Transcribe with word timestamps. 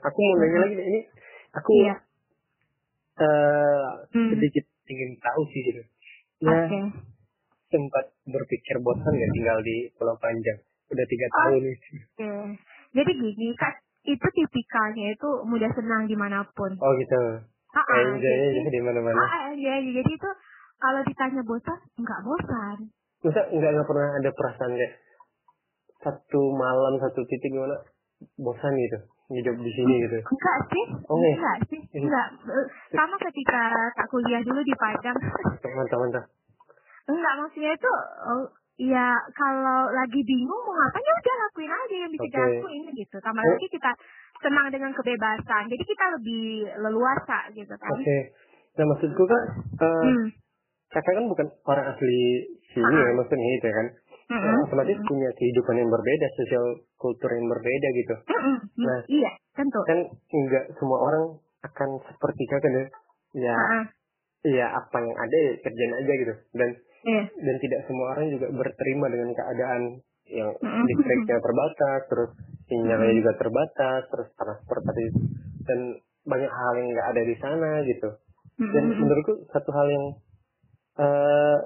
aku 0.00 0.18
mau 0.20 0.34
nanya 0.36 0.58
lagi 0.62 0.74
nih, 0.74 0.86
ini 0.86 1.00
aku 1.52 1.72
Iya. 1.78 1.94
eh, 3.14 3.88
Hmm. 4.10 4.30
sedikit 4.34 4.64
ingin 4.86 5.10
tahu 5.18 5.42
sih 5.48 5.60
gitu. 5.64 5.82
Oke. 6.44 6.50
Ya 6.50 6.82
sempat 7.68 8.06
berpikir 8.22 8.78
bosan 8.78 9.14
ya 9.14 9.26
tinggal 9.30 9.58
di 9.60 9.90
Pulau 9.94 10.14
Panjang. 10.18 10.58
Udah 10.88 11.06
tiga 11.06 11.26
Oh. 11.26 11.34
tahun 11.34 11.62
nih. 11.62 11.76
Oke. 11.76 12.32
Jadi 12.94 13.10
gini, 13.12 13.46
Kak, 13.54 13.74
itu 14.06 14.22
tipikalnya 14.22 15.10
itu 15.10 15.28
mudah 15.42 15.70
senang 15.74 16.06
di 16.06 16.14
mana 16.14 16.46
pun. 16.54 16.70
Oh 16.78 16.92
gitu. 16.94 17.42
Ah, 17.70 17.82
ah, 17.82 18.14
jadi, 18.14 18.62
di 18.62 18.78
mana-mana. 18.78 19.18
ah, 19.18 19.26
ah, 19.26 19.44
iya, 19.50 19.82
iya. 19.82 19.98
jadi 19.98 20.10
itu 20.14 20.30
kalau 20.78 21.02
ditanya 21.02 21.42
bosan, 21.42 21.78
nggak 21.98 22.20
bosan. 22.22 22.78
Masa 23.24 23.40
nggak 23.50 23.70
nggak 23.74 23.88
pernah 23.88 24.08
ada 24.14 24.30
perasaan 24.30 24.72
kayak 24.74 24.94
satu 25.98 26.52
malam 26.52 27.00
satu 27.00 27.24
titik 27.24 27.48
gimana 27.48 27.80
bosan 28.36 28.76
gitu 28.76 28.98
hidup 29.26 29.56
di 29.56 29.70
sini 29.72 29.94
gitu. 30.04 30.18
Enggak 30.20 30.58
sih, 30.68 30.84
Oh, 31.06 31.16
enggak. 31.16 31.34
enggak 31.34 31.56
sih, 31.66 31.80
enggak. 31.96 32.28
Sama 32.92 33.16
ketika 33.18 33.60
Kak 33.94 34.08
kuliah 34.08 34.40
dulu 34.40 34.60
di 34.60 34.74
Padang. 34.76 35.16
Mantap 35.64 35.98
mantap. 35.98 36.24
enggak, 37.04 37.32
maksudnya 37.36 37.72
itu, 37.72 37.90
oh, 38.24 38.44
ya 38.74 39.06
kalau 39.32 39.88
lagi 39.88 40.20
bingung 40.20 40.60
mau 40.60 40.74
ngapain 40.74 41.00
ya 41.00 41.14
udah 41.14 41.36
lakuin 41.40 41.72
aja 41.72 41.96
yang 41.96 42.10
bisa 42.10 42.24
Oke. 42.24 42.32
dilakuin 42.32 42.82
gitu. 42.92 43.16
Tambah 43.18 43.42
Oh. 43.42 43.50
lagi 43.50 43.66
kita 43.70 43.90
senang 44.40 44.66
dengan 44.68 44.90
kebebasan. 44.90 45.62
Jadi 45.68 45.84
kita 45.84 46.04
lebih 46.16 46.44
leluasa 46.82 47.38
gitu 47.52 47.74
kan. 47.74 47.92
Oke. 47.92 48.18
Nah 48.74 48.84
maksudku 48.90 49.22
kan 49.24 49.42
eh, 49.78 50.04
Hmm. 50.04 50.28
kakak 50.90 51.12
kan 51.14 51.24
bukan 51.24 51.46
orang 51.64 51.86
asli 51.90 52.18
sini 52.68 52.96
ya 52.98 53.10
maksudnya 53.14 53.50
itu 53.54 53.66
ya 53.66 53.74
kan. 53.74 53.86
Mm-mm. 54.24 54.40
Nah, 54.40 54.64
otomatis 54.64 54.96
punya 55.04 55.28
kehidupan 55.36 55.76
yang 55.76 55.90
berbeda, 55.92 56.26
sosial 56.32 56.64
kultur 56.96 57.28
yang 57.28 57.44
berbeda 57.44 57.88
gitu. 57.92 58.14
Mm-mm. 58.24 58.56
Nah. 58.80 59.00
iya, 59.04 59.30
tentu. 59.52 59.80
Kan 59.84 60.00
nggak 60.32 60.64
semua 60.80 60.98
orang 61.04 61.24
akan 61.60 61.88
seperti 62.08 62.42
kakak 62.48 62.70
deh. 62.72 62.88
Ya, 63.36 63.52
Ah, 63.52 63.68
ah. 63.82 63.84
ya 64.46 64.66
apa 64.72 64.96
yang 64.96 65.12
ada 65.12 65.36
ya 65.36 65.52
kerjain 65.60 65.94
aja 65.98 66.12
gitu. 66.16 66.34
Dan 66.56 66.70
Iya. 67.04 67.24
dan 67.28 67.56
tidak 67.60 67.80
semua 67.84 68.16
orang 68.16 68.32
juga 68.32 68.48
berterima 68.48 69.12
dengan 69.12 69.30
keadaan 69.36 69.82
yang 70.32 70.50
Mm-mm. 70.56 70.84
listriknya 70.88 71.36
terbatas, 71.36 72.00
terus 72.08 72.30
sinyalnya 72.64 73.12
juga 73.12 73.32
terbatas, 73.36 74.08
terus 74.08 74.28
transportasi 74.40 75.04
dan 75.68 76.00
banyak 76.24 76.48
hal 76.48 76.72
yang 76.80 76.88
nggak 76.96 77.08
ada 77.12 77.22
di 77.28 77.36
sana 77.36 77.70
gitu. 77.84 78.08
Dan 78.56 78.84
menurutku 78.96 79.44
satu 79.52 79.68
hal 79.68 79.86
yang 79.92 80.04
eh 80.94 81.58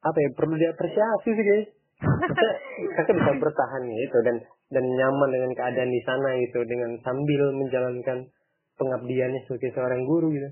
apa 0.00 0.16
ya 0.16 0.28
perlu 0.32 0.54
diapresiasi 0.56 1.28
sih 1.28 1.44
guys. 1.44 1.68
Kakak, 2.96 3.12
bisa 3.12 3.32
bertahan 3.36 3.82
gitu 3.84 4.18
dan 4.24 4.36
dan 4.72 4.84
nyaman 4.88 5.28
dengan 5.28 5.52
keadaan 5.52 5.90
di 5.92 6.00
sana 6.00 6.32
gitu 6.40 6.64
dengan 6.64 6.96
sambil 7.04 7.52
menjalankan 7.52 8.32
pengabdiannya 8.80 9.44
sebagai 9.44 9.76
seorang 9.76 10.08
guru 10.08 10.32
gitu. 10.32 10.48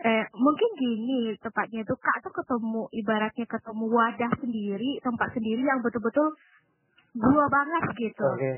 Eh, 0.00 0.24
mungkin 0.32 0.70
gini 0.76 1.36
tepatnya 1.40 1.84
itu 1.84 1.92
kak 1.96 2.24
tuh 2.24 2.32
ketemu 2.32 2.88
ibaratnya 2.92 3.44
ketemu 3.44 3.84
wadah 3.88 4.32
sendiri 4.40 4.96
tempat 5.00 5.28
sendiri 5.32 5.60
yang 5.60 5.80
betul-betul 5.80 6.36
gua 7.16 7.44
banget 7.48 7.84
gitu. 7.96 8.24
Oke. 8.24 8.52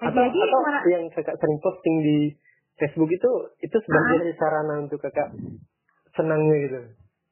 Eh, 0.00 0.08
Atau, 0.08 0.20
jadi 0.24 0.38
atau 0.40 0.60
mera- 0.64 0.86
yang 0.88 1.04
kakak 1.12 1.36
sering 1.36 1.60
posting 1.60 1.96
di 2.00 2.18
Facebook 2.80 3.12
itu 3.12 3.30
itu 3.60 3.76
sebagai 3.84 4.32
sarana 4.40 4.84
untuk 4.84 5.00
kakak 5.00 5.32
senangnya 6.16 6.56
gitu. 6.64 6.80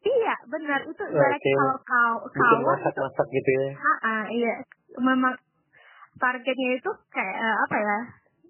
Iya 0.05 0.35
benar 0.47 0.81
itu 0.85 1.03
ibaratnya 1.03 1.39
Oke. 1.39 1.53
kalau 1.57 1.79
kau 1.83 2.15
Bikin 2.31 2.43
kawan 2.43 2.59
itu 2.59 2.67
masak-masak 2.69 3.27
gitu 3.31 3.51
ya. 3.51 3.71
ah, 4.03 4.25
iya 4.31 4.55
memang 4.99 5.35
targetnya 6.19 6.71
itu 6.77 6.91
kayak 7.11 7.37
eh, 7.37 7.57
apa 7.67 7.77
ya 7.79 7.99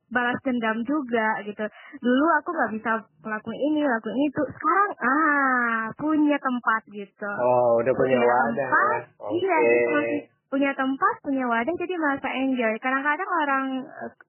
balas 0.08 0.40
dendam 0.40 0.80
juga 0.88 1.36
gitu 1.44 1.60
dulu 2.00 2.24
aku 2.40 2.48
nggak 2.48 2.72
bisa 2.80 2.90
melakukan 3.20 3.60
ini 3.60 3.84
lakuin 3.84 4.20
itu 4.24 4.40
sekarang 4.56 4.90
ah 5.04 5.82
punya 6.00 6.36
tempat 6.40 6.82
gitu 6.88 7.28
Oh, 7.36 7.76
udah 7.84 7.92
punya 7.92 8.16
Punya 8.16 8.24
wadah 8.24 8.56
ya. 8.56 8.68
tempat, 8.72 9.00
Oke. 9.20 9.36
Iya, 9.36 9.56
jadi 9.60 9.84
masih 9.92 10.20
punya 10.48 10.70
tempat, 10.72 11.14
punya 11.20 11.44
wadah, 11.44 11.74
jadi 11.76 11.94
merasa 12.00 12.28
enjoy. 12.32 12.72
Kadang-kadang 12.80 13.28
orang 13.28 13.64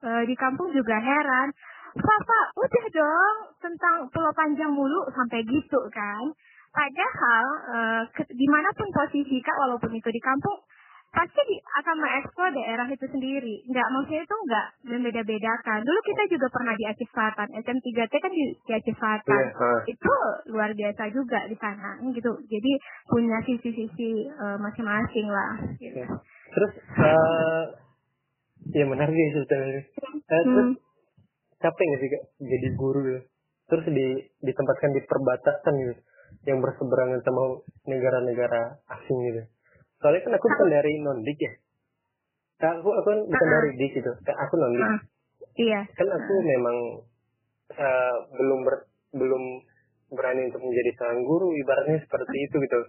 eh, 0.03 0.23
di 0.27 0.35
kampung 0.35 0.67
juga 0.75 0.99
heran, 0.99 1.47
Papa, 1.95 2.39
udah 2.59 2.85
dong 2.91 3.35
tentang 3.63 3.95
Pulau 4.11 4.35
Panjang 4.35 4.75
mulu 4.75 5.07
sampai 5.15 5.47
gitu 5.47 5.79
kan. 5.95 6.27
Padahal 6.69 7.45
eh, 7.67 8.01
ke- 8.13 8.31
di 8.31 8.47
mana 8.47 8.69
pun 8.73 8.87
posisi 8.89 9.37
kak, 9.39 9.57
walaupun 9.57 9.91
itu 9.91 10.09
di 10.09 10.21
kampung, 10.21 10.57
pasti 11.09 11.41
di, 11.41 11.57
akan 11.57 11.95
mengeksplor 11.97 12.53
daerah 12.53 12.85
itu 12.85 13.01
sendiri. 13.09 13.65
Nggak, 13.65 13.87
maksudnya 13.89 14.21
itu 14.21 14.35
nggak 14.45 14.67
membeda-bedakan. 14.85 15.79
Dulu 15.81 15.99
kita 16.05 16.23
juga 16.29 16.47
pernah 16.53 16.77
di 16.77 16.85
Aceh 16.85 17.09
Selatan, 17.09 17.49
SM3T 17.57 18.13
kan 18.13 18.29
di, 18.29 18.43
di 18.53 18.71
Aceh 18.71 18.93
Selatan 18.93 19.41
Iya, 19.41 19.49
ah. 19.57 19.81
itu 19.83 20.13
luar 20.53 20.69
biasa 20.71 21.09
juga 21.09 21.49
di 21.49 21.57
sana 21.57 21.97
gitu 22.13 22.29
jadi 22.45 22.71
punya 23.05 23.41
sisi-sisi 23.41 24.11
eh, 24.29 24.57
masing-masing 24.57 25.27
lah 25.27 25.53
gitu. 25.75 25.97
Oke. 25.97 26.21
Terus 26.49 26.71
eh 26.77 27.63
ya 28.69 28.85
menarik 28.85 29.13
ya 29.13 29.29
sebetulnya. 29.33 29.65
Eh, 29.65 30.43
terus 30.45 30.69
Hmm. 30.69 30.73
capek 31.57 31.83
nggak 31.83 31.99
sih 31.99 32.09
kak 32.09 32.23
jadi 32.39 32.67
guru 32.77 32.99
gitu? 33.03 33.21
Terus 33.65 33.85
di 33.89 34.07
ditempatkan 34.43 34.93
di 34.93 35.01
perbatasan 35.03 35.73
gitu 35.75 35.93
yang 36.47 36.59
berseberangan 36.63 37.19
sama 37.23 37.59
negara-negara 37.83 38.79
asing 38.87 39.17
gitu. 39.27 39.41
Soalnya 39.99 40.23
kan 40.23 40.33
aku 40.39 40.45
bukan 40.47 40.69
dari 40.71 40.93
nondik 41.03 41.39
ya. 41.39 41.53
Kak, 42.59 42.83
aku 42.83 42.91
aku 42.91 43.07
kan 43.07 43.19
bukan 43.27 43.47
Ah. 43.47 43.53
dari 43.59 43.69
dik 43.75 43.91
gitu. 43.99 44.11
Kak, 44.23 44.37
aku 44.37 44.53
nondik. 44.59 44.83
Ah, 44.83 44.99
iya 45.59 45.81
Kan 45.95 46.07
aku 46.07 46.33
memang 46.43 46.77
eh, 47.69 48.15
belum 48.33 48.59
ber, 48.65 48.75
belum 49.13 49.43
berani 50.09 50.49
untuk 50.49 50.63
menjadi 50.65 50.91
seorang 50.97 51.21
guru 51.21 51.53
ibaratnya 51.53 52.01
seperti 52.01 52.35
itu 52.49 52.55
gitu. 52.65 52.79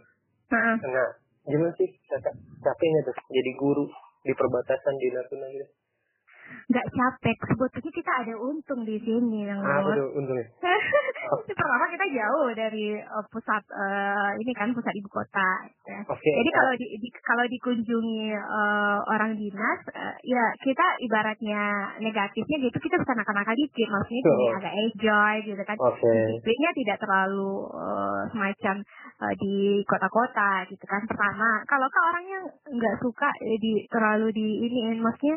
Heeh. 0.50 0.76
Nah, 0.88 1.08
gimana 1.44 1.72
sih 1.76 1.88
capeknya 2.64 3.00
tuh 3.04 3.14
jadi 3.28 3.50
guru 3.60 3.84
di 4.24 4.32
perbatasan 4.32 4.94
di 4.96 5.08
Natuna 5.12 5.46
gitu? 5.52 5.66
Nggak 6.68 6.86
capek 6.88 7.36
sebetulnya 7.46 7.92
kita 7.92 8.12
ada 8.22 8.34
untung 8.36 8.80
di 8.82 8.96
sini 8.98 9.44
yang 9.44 9.58
Ah, 9.60 9.82
apa 9.82 9.90
tuh 9.96 10.08
untungnya? 10.14 10.46
pertama 11.50 11.86
kita 11.88 12.06
jauh 12.10 12.48
dari 12.52 12.98
eh, 12.98 13.24
pusat 13.28 13.62
eh, 13.66 14.30
ini 14.38 14.52
kan 14.52 14.70
pusat 14.70 14.94
ibu 14.94 15.08
kota 15.08 15.50
ya. 15.84 16.00
Oke. 16.06 16.30
Jadi 16.30 16.50
kalau 16.50 16.72
di, 16.74 16.86
di- 16.98 17.14
kalau 17.20 17.44
dikunjungi 17.44 18.22
eh, 18.32 18.98
orang 19.06 19.34
dinas, 19.34 19.80
eh, 19.90 20.14
ya 20.26 20.44
kita 20.58 20.86
ibaratnya 21.00 21.62
negatifnya 21.98 22.56
gitu 22.62 22.78
kita 22.78 22.96
bisa 22.98 23.12
nakal-nakal 23.14 23.54
dikit, 23.54 23.88
maksudnya 23.88 24.22
Betul. 24.22 24.34
sini 24.34 24.46
agak 24.54 24.74
enjoy 24.74 25.34
gitu 25.46 25.62
kan. 25.62 25.76
Disiplinnya 26.30 26.70
tidak 26.74 26.96
terlalu 26.98 27.52
eh, 27.68 28.20
semacam 28.30 28.76
eh, 29.26 29.34
di 29.38 29.54
kota-kota 29.84 30.50
gitu 30.66 30.84
kan. 30.86 31.02
Pertama, 31.04 31.62
kalau 31.66 31.86
kak 31.86 32.04
orangnya 32.06 32.38
nggak 32.66 32.96
suka 33.02 33.28
di 33.58 33.86
terlalu 33.90 34.30
di 34.30 34.46
ini, 34.64 34.98
maksudnya 34.98 35.36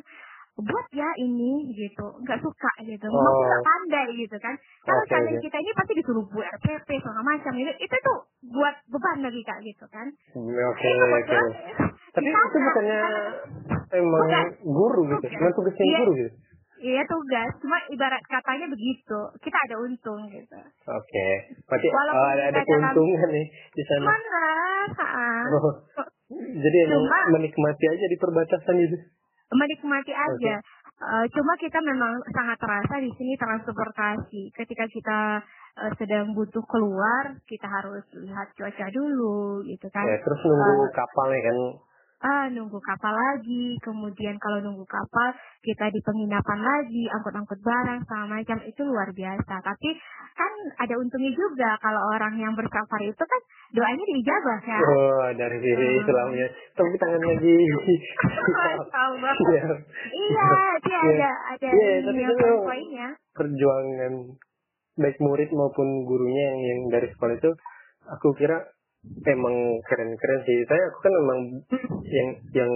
buat 0.55 0.87
ya 0.91 1.09
ini 1.17 1.65
gitu, 1.71 2.05
nggak 2.19 2.37
suka 2.39 2.71
gitu, 2.81 3.01
Oh. 3.03 3.13
maksudnya 3.15 3.47
nggak 3.47 3.65
pandai 3.65 4.07
gitu 4.13 4.37
kan. 4.37 4.53
Kalau 4.81 5.01
Oke, 5.01 5.09
challenge 5.09 5.37
oke. 5.37 5.45
kita 5.45 5.57
ini 5.57 5.71
pasti 5.73 5.93
disuruh 5.95 6.25
buat 6.25 6.45
RPP 6.55 6.89
segala 6.95 7.21
macam 7.21 7.51
gitu, 7.53 7.71
itu 7.73 7.95
tuh 7.99 8.17
buat 8.47 8.75
beban 8.85 9.17
bagi 9.21 9.41
kak 9.41 9.59
gitu 9.59 9.85
kan. 9.87 10.07
Hmm, 10.31 10.53
Oke, 10.69 10.85
Eh, 10.85 10.93
oke. 10.93 11.09
kebetulan, 11.25 11.45
Tapi 12.13 12.29
itu 12.29 12.57
bukannya 12.59 12.99
emang 13.91 14.21
Bukan. 14.21 14.45
guru 14.63 15.01
gitu, 15.09 15.25
cuma 15.33 15.49
tugasnya 15.51 15.83
Iya. 15.83 15.99
guru 15.99 16.13
gitu. 16.15 16.31
Iya 16.75 17.01
tugas, 17.07 17.51
cuma 17.57 17.77
ibarat 17.87 18.19
katanya 18.23 18.67
begitu. 18.67 19.19
Kita 19.39 19.57
ada 19.57 19.75
untung 19.79 20.19
gitu. 20.27 20.57
Oke, 20.83 21.27
berarti 21.63 21.87
Walaupun 21.87 22.19
oh, 22.19 22.29
ada, 22.29 22.43
ada 22.45 22.61
keuntungan 22.61 23.29
nih 23.31 23.45
di 23.71 23.83
sana. 23.87 24.05
Mana? 24.05 24.43
Oh, 25.49 25.73
jadi 26.35 26.77
emang 26.85 27.01
Cuma- 27.01 27.29
menikmati 27.31 27.85
aja 27.87 28.05
di 28.05 28.17
perbatasan 28.17 28.77
itu. 28.79 28.97
Menikmati 29.53 30.13
aja. 30.13 30.55
Eh, 31.03 31.25
cuma 31.35 31.53
kita 31.59 31.79
memang 31.83 32.15
sangat 32.31 32.57
terasa 32.61 32.95
di 33.03 33.11
sini 33.17 33.33
transportasi. 33.35 34.53
Ketika 34.55 34.85
kita 34.87 35.19
eh, 35.83 35.91
sedang 35.99 36.31
butuh 36.37 36.63
keluar, 36.69 37.33
kita 37.49 37.65
harus 37.67 38.05
lihat 38.13 38.53
cuaca 38.55 38.85
dulu, 38.93 39.65
gitu 39.67 39.87
kan. 39.91 40.05
Ya, 40.05 40.17
terus 40.21 40.39
nunggu 40.45 40.85
Eh, 40.87 40.93
kapalnya 40.93 41.39
kan. 41.43 41.57
Ah 42.23 42.47
nunggu 42.47 42.79
kapal 42.79 43.11
lagi, 43.11 43.75
kemudian 43.79 44.39
kalau 44.39 44.63
nunggu 44.63 44.87
kapal 44.87 45.29
kita 45.59 45.91
di 45.91 45.99
penginapan 45.99 46.59
lagi, 46.59 47.03
angkut-angkut 47.11 47.59
barang 47.59 48.01
sama 48.07 48.39
macam 48.39 48.57
itu 48.63 48.81
luar 48.81 49.11
biasa. 49.11 49.59
Tapi 49.59 49.89
kan 50.33 50.51
ada 50.79 50.95
untungnya 50.95 51.29
juga 51.29 51.75
kalau 51.77 51.99
orang 52.09 52.33
yang 52.35 52.55
bersafari 52.55 53.11
itu 53.11 53.21
kan 53.21 53.41
doanya 53.71 54.03
diijabah 54.03 54.59
ya. 54.63 54.79
Oh, 54.81 55.27
dari 55.35 55.57
sini 55.59 55.85
Hmm. 55.85 55.99
Islamnya. 55.99 56.47
Tepuk 56.73 56.95
tangan 56.97 57.21
lagi. 57.21 57.55
Iya. 59.43 59.65
Iya, 60.09 60.49
dia 60.81 60.93
Iya. 60.93 60.99
ada 61.03 61.31
ada 61.53 61.67
ini 61.69 62.01
tapi 62.03 62.21
itu 62.23 62.33
poin-poinnya. 62.39 63.07
perjuangan 63.33 64.13
baik 64.93 65.17
murid 65.19 65.49
maupun 65.51 66.05
gurunya 66.05 66.43
yang, 66.53 66.59
yang 66.61 66.79
dari 66.87 67.07
sekolah 67.09 67.33
itu 67.33 67.49
aku 68.07 68.27
kira 68.37 68.61
emang 69.25 69.55
keren-keren 69.83 70.39
sih. 70.43 70.57
Saya 70.65 70.83
aku 70.87 70.97
kan 71.03 71.13
memang 71.19 71.39
yang 72.07 72.29
yang 72.55 72.73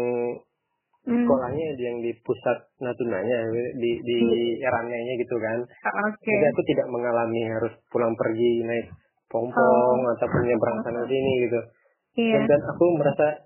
Hmm. 1.08 1.24
sekolahnya 1.24 1.66
yang 1.80 2.04
di 2.04 2.12
pusat 2.20 2.68
Natunanya 2.84 3.48
di 3.80 3.92
di 4.04 4.18
Rananya 4.60 5.14
gitu 5.16 5.40
kan 5.40 5.64
Oke. 6.04 6.20
jadi 6.28 6.52
aku 6.52 6.62
tidak 6.68 6.92
mengalami 6.92 7.48
harus 7.48 7.72
pulang 7.88 8.12
pergi 8.12 8.68
naik 8.68 8.92
pompong 9.32 10.00
Oh. 10.04 10.12
ataupun 10.20 10.44
nyebrang 10.44 10.84
sana 10.84 11.08
sini 11.08 11.48
gitu 11.48 11.60
Iya. 12.20 12.44
dan, 12.44 12.52
dan 12.52 12.62
aku 12.68 12.86
merasa 13.00 13.40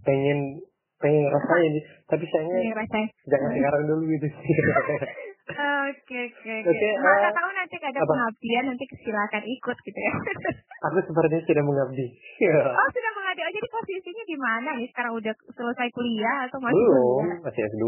pengen 0.00 0.64
pengen 0.96 1.28
ngerasain 1.28 1.72
tapi 2.08 2.24
sayangnya 2.32 2.72
rasain. 2.72 3.04
jangan 3.28 3.50
sekarang 3.52 3.82
dulu 3.92 4.02
gitu 4.08 4.26
Oke, 4.32 4.94
oke, 5.50 6.18
oke. 6.30 6.54
Oke, 6.62 6.88
Maka 7.02 7.28
eh, 7.28 7.32
tahu 7.34 7.50
nanti 7.50 7.74
ada 7.82 7.98
apa? 7.98 8.06
pengabdian, 8.06 8.64
nanti 8.70 8.84
silakan 9.02 9.42
ikut 9.42 9.76
gitu 9.82 10.00
ya. 10.00 10.14
aku 10.86 10.98
sepertinya 11.06 11.42
sudah 11.46 11.64
mengabdi 11.64 12.06
oh, 12.78 12.88
sudah 12.90 13.12
mengabdi. 13.14 13.40
Oh, 13.42 13.52
jadi 13.54 13.68
posisinya 13.70 14.24
di 14.26 14.36
mana 14.38 14.70
nih? 14.78 14.86
Sekarang 14.90 15.12
udah 15.18 15.34
selesai 15.54 15.88
kuliah 15.94 16.36
atau 16.46 16.58
masih 16.58 16.82
belum 16.82 17.02
kuliah? 17.02 17.38
masih 17.42 17.62
S2 17.70 17.84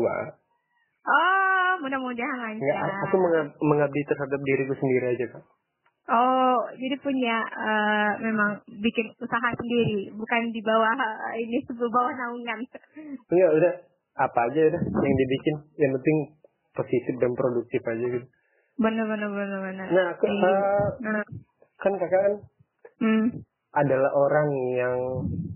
Oh, 1.05 1.71
mudah-mudahan 1.85 2.57
Enggak, 2.57 2.79
lancar. 2.81 3.05
aku 3.05 3.17
mengab- 3.21 3.57
mengabdi 3.61 4.01
terhadap 4.09 4.41
diriku 4.41 4.75
sendiri 4.81 5.07
aja 5.13 5.27
kak 5.37 5.45
Oh, 6.05 6.69
jadi 6.77 7.01
punya 7.01 7.37
eh, 7.49 8.13
memang 8.21 8.61
bikin 8.69 9.09
usaha 9.17 9.49
sendiri, 9.57 10.13
bukan 10.13 10.53
di 10.53 10.61
bawah 10.61 10.93
eh, 10.93 11.41
ini 11.41 11.65
sebuah 11.65 11.89
bawah 11.89 12.13
naungan. 12.13 12.61
enggak 13.33 13.51
udah 13.57 13.73
apa 14.21 14.41
aja 14.53 14.61
udah 14.69 14.83
yang 15.01 15.15
dibikin 15.17 15.55
yang 15.81 15.93
penting 15.97 16.17
positif 16.75 17.15
dan 17.19 17.33
produktif 17.35 17.81
aja 17.83 18.07
gitu 18.11 18.27
Bener 18.75 19.07
bener 19.07 19.31
bener 19.31 19.59
bener. 19.63 19.87
nah 19.89 20.07
aku 20.13 20.27
eh, 20.27 20.87
Nah, 21.01 21.23
kan 21.79 21.93
kakak 21.95 22.21
kan 22.21 22.35
hmm. 22.99 23.27
adalah 23.73 24.11
orang 24.11 24.49
yang 24.75 24.97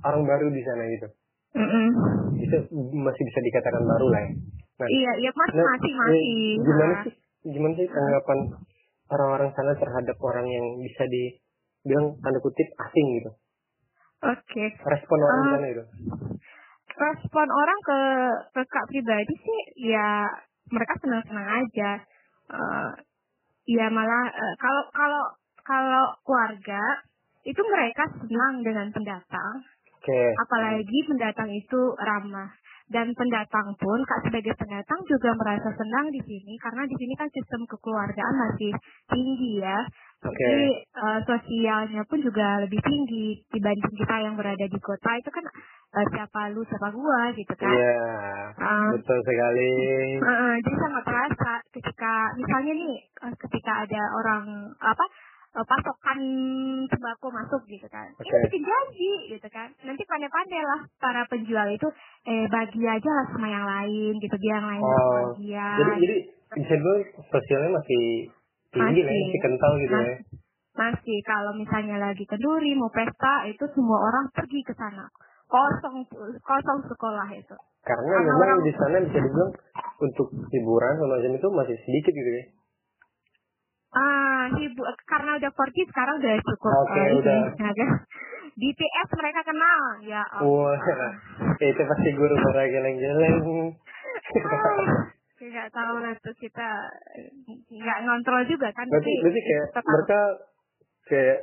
orang 0.03 0.23
baru 0.23 0.47
di 0.51 0.63
sana 0.63 0.85
gitu 0.89 1.09
Mm-mm. 1.59 1.89
bisa 2.39 2.57
masih 2.95 3.23
bisa 3.25 3.41
dikatakan 3.43 3.83
baru 3.83 4.07
lah 4.09 4.21
ya 4.23 4.31
nah, 4.79 4.87
Iya, 4.87 5.13
iya 5.19 5.31
mas 5.35 5.51
nah, 5.51 5.65
masih 5.67 5.91
eh, 5.91 5.99
masih. 5.99 6.43
gimana 6.63 6.95
Nah, 6.95 7.03
sih 7.03 7.15
gimana 7.49 7.73
sih 7.75 7.87
tanggapan 7.89 8.39
orang-orang 9.09 9.51
sana 9.53 9.73
terhadap 9.75 10.17
orang 10.21 10.47
yang 10.47 10.67
bisa 10.79 11.03
dibilang 11.09 12.15
tanda 12.21 12.39
kutip 12.39 12.69
asing 12.79 13.07
gitu 13.19 13.31
Oke. 14.21 14.65
respon 14.85 15.19
orang 15.19 15.41
Ah. 15.41 15.51
sana 15.55 15.67
itu 15.69 15.85
respon 16.99 17.47
orang 17.47 17.79
ke 17.81 17.99
ke 18.53 18.63
kak 18.67 18.87
pribadi 18.91 19.35
sih 19.39 19.61
ya 19.89 20.27
mereka 20.73 20.95
senang 21.01 21.23
senang 21.27 21.49
aja. 21.49 21.91
Eh, 22.49 22.91
ya 23.69 23.87
malah 23.93 24.25
eh, 24.33 24.55
kalau 24.57 24.85
kalau 24.93 25.25
kalau 25.65 26.05
keluarga 26.25 26.81
itu 27.45 27.61
mereka 27.65 28.05
senang 28.17 28.65
dengan 28.65 28.89
pendatang. 28.93 29.55
Oke. 29.99 30.23
Apalagi 30.41 30.99
pendatang 31.09 31.51
itu 31.53 31.81
ramah. 32.01 32.53
Dan 32.89 33.13
pendatang 33.13 33.77
pun 33.77 34.01
kak 34.01 34.25
sebagai 34.25 34.57
pendatang 34.57 34.97
juga 35.05 35.37
merasa 35.37 35.69
senang 35.77 36.09
di 36.09 36.25
sini 36.25 36.57
karena 36.57 36.89
di 36.89 36.97
sini 36.97 37.13
kan 37.21 37.29
sistem 37.29 37.69
kekeluargaan 37.69 38.35
masih 38.49 38.73
tinggi 39.13 39.61
ya. 39.61 39.77
Jadi 40.21 40.67
eh, 40.83 41.19
sosialnya 41.23 42.03
pun 42.05 42.19
juga 42.19 42.59
lebih 42.59 42.81
tinggi 42.81 43.39
dibanding 43.49 43.95
kita 43.95 44.17
yang 44.19 44.35
berada 44.35 44.67
di 44.67 44.79
kota 44.79 45.11
itu 45.15 45.31
kan 45.31 45.45
eh, 45.95 46.07
siapa 46.11 46.51
lu 46.51 46.67
siapa 46.67 46.91
gua 46.91 47.31
gitu 47.33 47.55
kan 47.55 47.71
iya 47.71 47.97
Ah. 48.59 48.91
betul 48.91 49.19
sekali 49.23 49.73
Heeh, 50.19 50.53
jadi 50.61 50.77
sangat 50.77 51.03
terasa 51.05 51.53
ketika 51.71 52.13
misalnya 52.35 52.73
nih 52.75 52.95
eh, 52.99 53.35
ketika 53.39 53.73
ada 53.87 54.03
orang 54.13 54.45
apa 54.77 55.05
eh, 55.55 55.65
pasokan 55.65 56.19
sembako 56.85 57.27
masuk 57.31 57.63
gitu 57.65 57.87
kan. 57.87 58.11
Oke. 58.13 58.27
Ini 58.27 58.43
bikin 58.45 58.63
janji 58.63 59.13
gitu 59.33 59.49
kan. 59.49 59.71
Nanti 59.81 60.03
pandai-pandai 60.05 60.61
lah 60.61 60.81
para 60.99 61.23
penjual 61.25 61.69
itu 61.71 61.89
eh 62.27 62.45
bagi 62.49 62.83
aja 62.83 63.11
lah 63.13 63.27
sama 63.31 63.47
yang 63.47 63.65
lain 63.65 64.13
gitu 64.19 64.35
biar 64.35 64.59
yang 64.59 64.69
lain 64.69 64.83
Oh, 64.83 65.33
bagian. 65.33 65.79
jadi 65.79 65.93
jadi 66.03 66.17
bisa 66.59 66.73
dibilang 66.75 67.03
sosialnya 67.29 67.71
masih 67.73 68.03
tinggi 68.71 69.01
lah 69.01 69.13
ya, 69.13 69.23
masih 69.23 69.41
kental 69.41 69.73
gitu 69.79 69.95
Mas- 69.95 70.07
ya 70.07 70.17
Masih 70.79 71.19
kalau 71.27 71.53
misalnya 71.53 71.97
lagi 71.99 72.23
kenduri 72.23 72.73
mau 72.73 72.87
pesta 72.89 73.43
itu 73.47 73.65
semua 73.75 73.99
orang 73.99 74.31
pergi 74.31 74.63
ke 74.63 74.71
sana. 74.73 75.11
Kosong 75.51 76.07
kosong 76.39 76.81
sekolah 76.87 77.27
itu. 77.35 77.57
karena 77.83 78.15
Karena 78.15 78.31
memang 78.31 78.39
orang- 78.39 78.63
di 78.63 78.73
sana 78.77 78.97
bisa 79.01 79.19
dibilang 79.19 79.51
untuk 79.99 80.29
hiburan 80.49 80.93
semacam 80.95 81.33
itu 81.35 81.49
masih 81.51 81.77
sedikit 81.83 82.13
gitu 82.13 82.31
ya 82.31 82.45
Ah, 83.89 84.53
ibu 84.53 84.85
karena 85.09 85.41
udah 85.41 85.49
4G 85.49 85.77
sekarang 85.89 86.21
udah 86.21 86.33
cukup. 86.45 86.73
Oke, 86.85 87.01
eh, 87.01 87.07
ini, 87.09 87.19
udah. 87.19 87.41
ya 87.57 87.71
kan? 87.73 87.91
Mereka 89.19 89.41
kenal, 89.43 89.81
ya. 90.05 90.23
wah 90.45 90.77
itu 91.65 91.83
pasti 91.83 92.09
guru 92.13 92.35
para 92.37 92.69
geleng-geleng 92.69 93.73
Nggak 95.59 95.75
tahu 95.75 95.95
lah 95.99 96.15
tuh 96.23 96.35
kita 96.39 96.69
nggak 97.67 97.99
ngontrol 98.07 98.43
juga 98.47 98.71
kan. 98.71 98.87
berarti 98.87 99.11
berarti 99.19 99.41
kayak 99.43 99.67
tetap- 99.75 99.91
mereka 99.91 100.21
kayak 101.03 101.39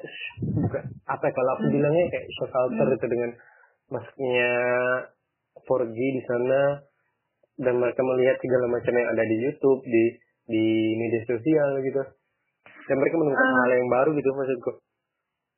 bukan 0.55 0.83
apa 1.03 1.23
ya, 1.25 1.33
kalau 1.33 1.51
aku 1.51 1.65
Hmm. 1.67 1.73
bilangnya 1.75 2.05
kayak 2.07 2.27
shock 2.31 2.49
culture 2.49 2.87
Hmm. 2.87 2.95
itu 2.95 3.05
dengan 3.11 3.29
masuknya 3.85 4.51
4G 5.57 5.97
di 6.15 6.21
sana 6.23 6.61
dan 7.57 7.75
mereka 7.75 8.01
melihat 8.01 8.39
segala 8.39 8.71
macam 8.71 8.93
yang 8.93 9.09
ada 9.09 9.23
di 9.25 9.35
YouTube 9.41 9.83
di 9.83 10.03
di 10.45 10.63
media 10.95 11.21
sosial 11.25 11.69
gitu 11.81 12.01
dan 12.85 12.95
mereka 12.95 13.15
menemukan 13.17 13.49
Ah. 13.51 13.57
hal 13.59 13.71
yang 13.73 13.89
baru 13.89 14.09
gitu 14.13 14.31
maksudku 14.31 14.71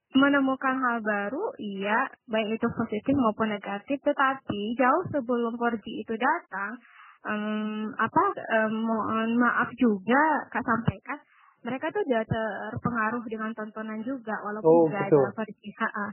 menemukan 0.10 0.76
hal 0.80 0.98
baru, 1.04 1.52
iya, 1.60 2.08
baik 2.26 2.58
itu 2.58 2.68
positif 2.74 3.14
maupun 3.14 3.52
negatif, 3.52 4.00
tetapi 4.02 4.74
jauh 4.74 5.04
sebelum 5.12 5.54
4G 5.54 5.84
itu 6.00 6.16
datang, 6.16 6.80
em, 7.28 7.92
apa, 7.96 8.24
em, 8.36 8.74
mohon 8.84 9.30
maaf 9.38 9.70
juga 9.76 10.48
Kak 10.50 10.64
sampaikan, 10.64 11.20
mereka 11.64 11.92
tuh 11.92 12.02
udah 12.08 12.24
terpengaruh 12.24 13.24
dengan 13.28 13.52
tontonan 13.54 14.00
juga, 14.04 14.36
Oh, 14.40 14.46
walaupun 14.48 14.92
nggak 14.92 15.12
betul. 15.12 15.24
ada 15.24 15.30
4G. 15.36 15.62
Ha-ha. 15.76 16.08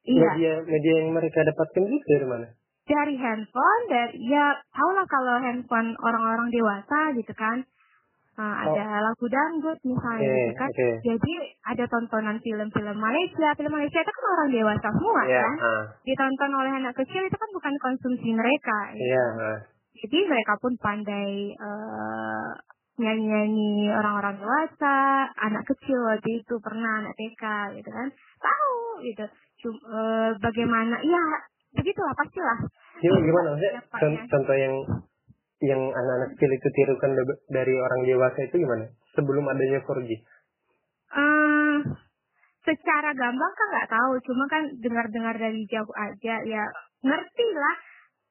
Iya, 0.00 0.30
media 0.32 0.52
media 0.64 0.94
yang 1.04 1.10
mereka 1.12 1.44
dapatkan 1.44 1.84
itu 1.84 2.06
dari 2.08 2.26
mana 2.26 2.46
dari 2.88 3.14
handphone, 3.14 3.82
dari 3.86 4.18
ya 4.26 4.58
tau 4.74 4.90
lah 4.90 5.06
kalau 5.06 5.38
handphone 5.38 5.94
orang-orang 6.02 6.50
dewasa 6.50 7.14
gitu 7.14 7.30
kan, 7.36 7.62
Eh, 8.40 8.56
ada 8.64 9.04
lagu 9.04 9.26
dangdut 9.28 9.76
misalnya 9.84 10.24
Oh. 10.24 10.32
Oke, 10.32 10.40
gitu 10.48 10.52
kan. 10.56 10.70
oke. 10.72 10.88
Jadi 11.04 11.32
ada 11.60 11.84
tontonan 11.92 12.36
film-film 12.40 12.96
Malaysia, 12.96 13.48
film 13.52 13.68
Malaysia 13.68 14.00
itu 14.00 14.08
kan 14.08 14.24
orang 14.32 14.48
dewasa 14.48 14.88
semua 14.96 15.22
Iya, 15.28 15.40
kan. 15.44 15.56
ah, 15.60 15.82
ditonton 16.08 16.52
oleh 16.56 16.72
anak 16.72 16.94
kecil 16.96 17.20
itu 17.20 17.36
kan 17.36 17.50
bukan 17.52 17.74
konsumsi 17.76 18.32
mereka. 18.32 18.78
gitu. 18.96 19.04
iya, 19.04 19.24
ah. 19.36 19.58
Jadi 20.00 20.18
mereka 20.24 20.56
pun 20.56 20.72
pandai 20.80 21.52
eh, 21.52 22.50
nyanyi-nyanyi 22.96 23.92
orang-orang 23.92 24.36
dewasa, 24.40 25.28
anak 25.40 25.64
kecil 25.64 25.96
waktu 26.04 26.40
itu 26.40 26.54
pernah 26.60 27.04
anak 27.04 27.16
TK 27.16 27.44
gitu 27.80 27.90
kan, 27.90 28.08
tahu 28.40 28.76
gitu. 29.04 29.24
Cum- 29.60 29.84
eh, 29.84 30.30
bagaimana? 30.40 30.96
Iya, 31.00 31.22
begitulah 31.76 32.12
pastilah. 32.16 32.58
Jadi 33.00 33.16
gimana 33.24 33.48
maksudnya 33.52 33.72
Ya, 33.76 33.82
con- 33.92 34.16
ya. 34.16 34.24
contoh 34.28 34.56
yang 34.56 34.74
yang 35.60 35.82
anak-anak 35.92 36.28
kecil 36.36 36.50
itu 36.52 36.68
tirukan 36.72 37.10
da- 37.12 37.40
dari 37.52 37.74
orang 37.76 38.00
dewasa 38.04 38.40
itu 38.44 38.56
gimana 38.56 38.88
sebelum 39.12 39.44
adanya 39.44 39.84
4G 39.84 40.10
Eh, 41.10 41.76
secara 42.62 43.10
gamblang 43.12 43.52
kan 43.52 43.66
nggak 43.68 43.90
tahu, 43.90 44.12
cuma 44.24 44.44
kan 44.46 44.62
dengar-dengar 44.78 45.36
dari 45.36 45.66
jauh 45.66 45.92
aja 45.92 46.34
ya 46.40 46.64
ngerti 47.02 47.46
lah 47.52 47.76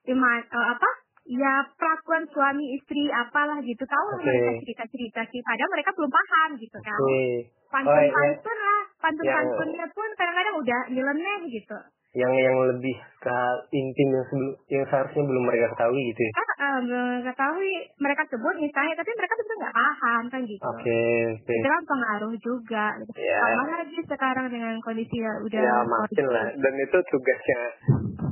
Ima- 0.08 0.48
apa 0.50 0.90
ya 1.30 1.54
perlakuan 1.78 2.26
suami 2.34 2.74
istri 2.74 3.06
apalah 3.14 3.62
gitu. 3.62 3.86
Tahu 3.86 4.08
Oke. 4.18 4.26
mereka 4.26 4.52
cerita-cerita 4.66 5.22
sih. 5.30 5.42
Padahal 5.46 5.70
mereka 5.70 5.94
belum 5.94 6.10
paham 6.10 6.50
gitu 6.58 6.78
kan. 6.82 7.00
Oke. 7.00 7.22
Pantun-pantun 7.70 8.58
lah. 8.58 8.82
Yang- 8.82 8.90
pantun-pantunnya 9.00 9.86
pun 9.94 10.10
kadang-kadang 10.18 10.56
udah 10.60 10.80
nyeleneh 10.90 11.40
gitu 11.54 11.78
yang 12.10 12.34
yang 12.34 12.58
lebih 12.74 12.98
ke 13.22 13.38
intim 13.70 14.08
yang 14.10 14.26
sebelum 14.26 14.54
yang 14.66 14.84
seharusnya 14.90 15.22
belum 15.22 15.44
mereka 15.46 15.70
ketahui 15.78 16.02
gitu 16.10 16.22
ya? 16.26 16.32
Kan 16.34 16.48
eh, 16.58 16.78
belum 16.90 17.08
ketahui 17.22 17.72
mereka 18.02 18.22
sebut 18.34 18.56
misalnya 18.58 18.94
tapi 18.98 19.12
mereka 19.14 19.34
betul 19.38 19.56
nggak 19.62 19.76
paham 19.78 20.24
kan 20.28 20.42
gitu. 20.42 20.64
Oke 20.66 21.02
oke. 21.38 21.54
Itu 21.54 21.68
kan 21.70 21.84
pengaruh 21.86 22.34
juga. 22.42 22.86
Gitu. 22.98 23.12
Tambah 23.14 23.66
lagi 23.70 24.00
sekarang 24.04 24.46
dengan 24.50 24.74
kondisi 24.82 25.16
yang 25.22 25.38
udah 25.46 25.62
ya 25.62 25.76
makin 25.86 26.26
lah. 26.28 26.46
dan 26.58 26.74
itu 26.76 26.98
tugasnya 26.98 27.62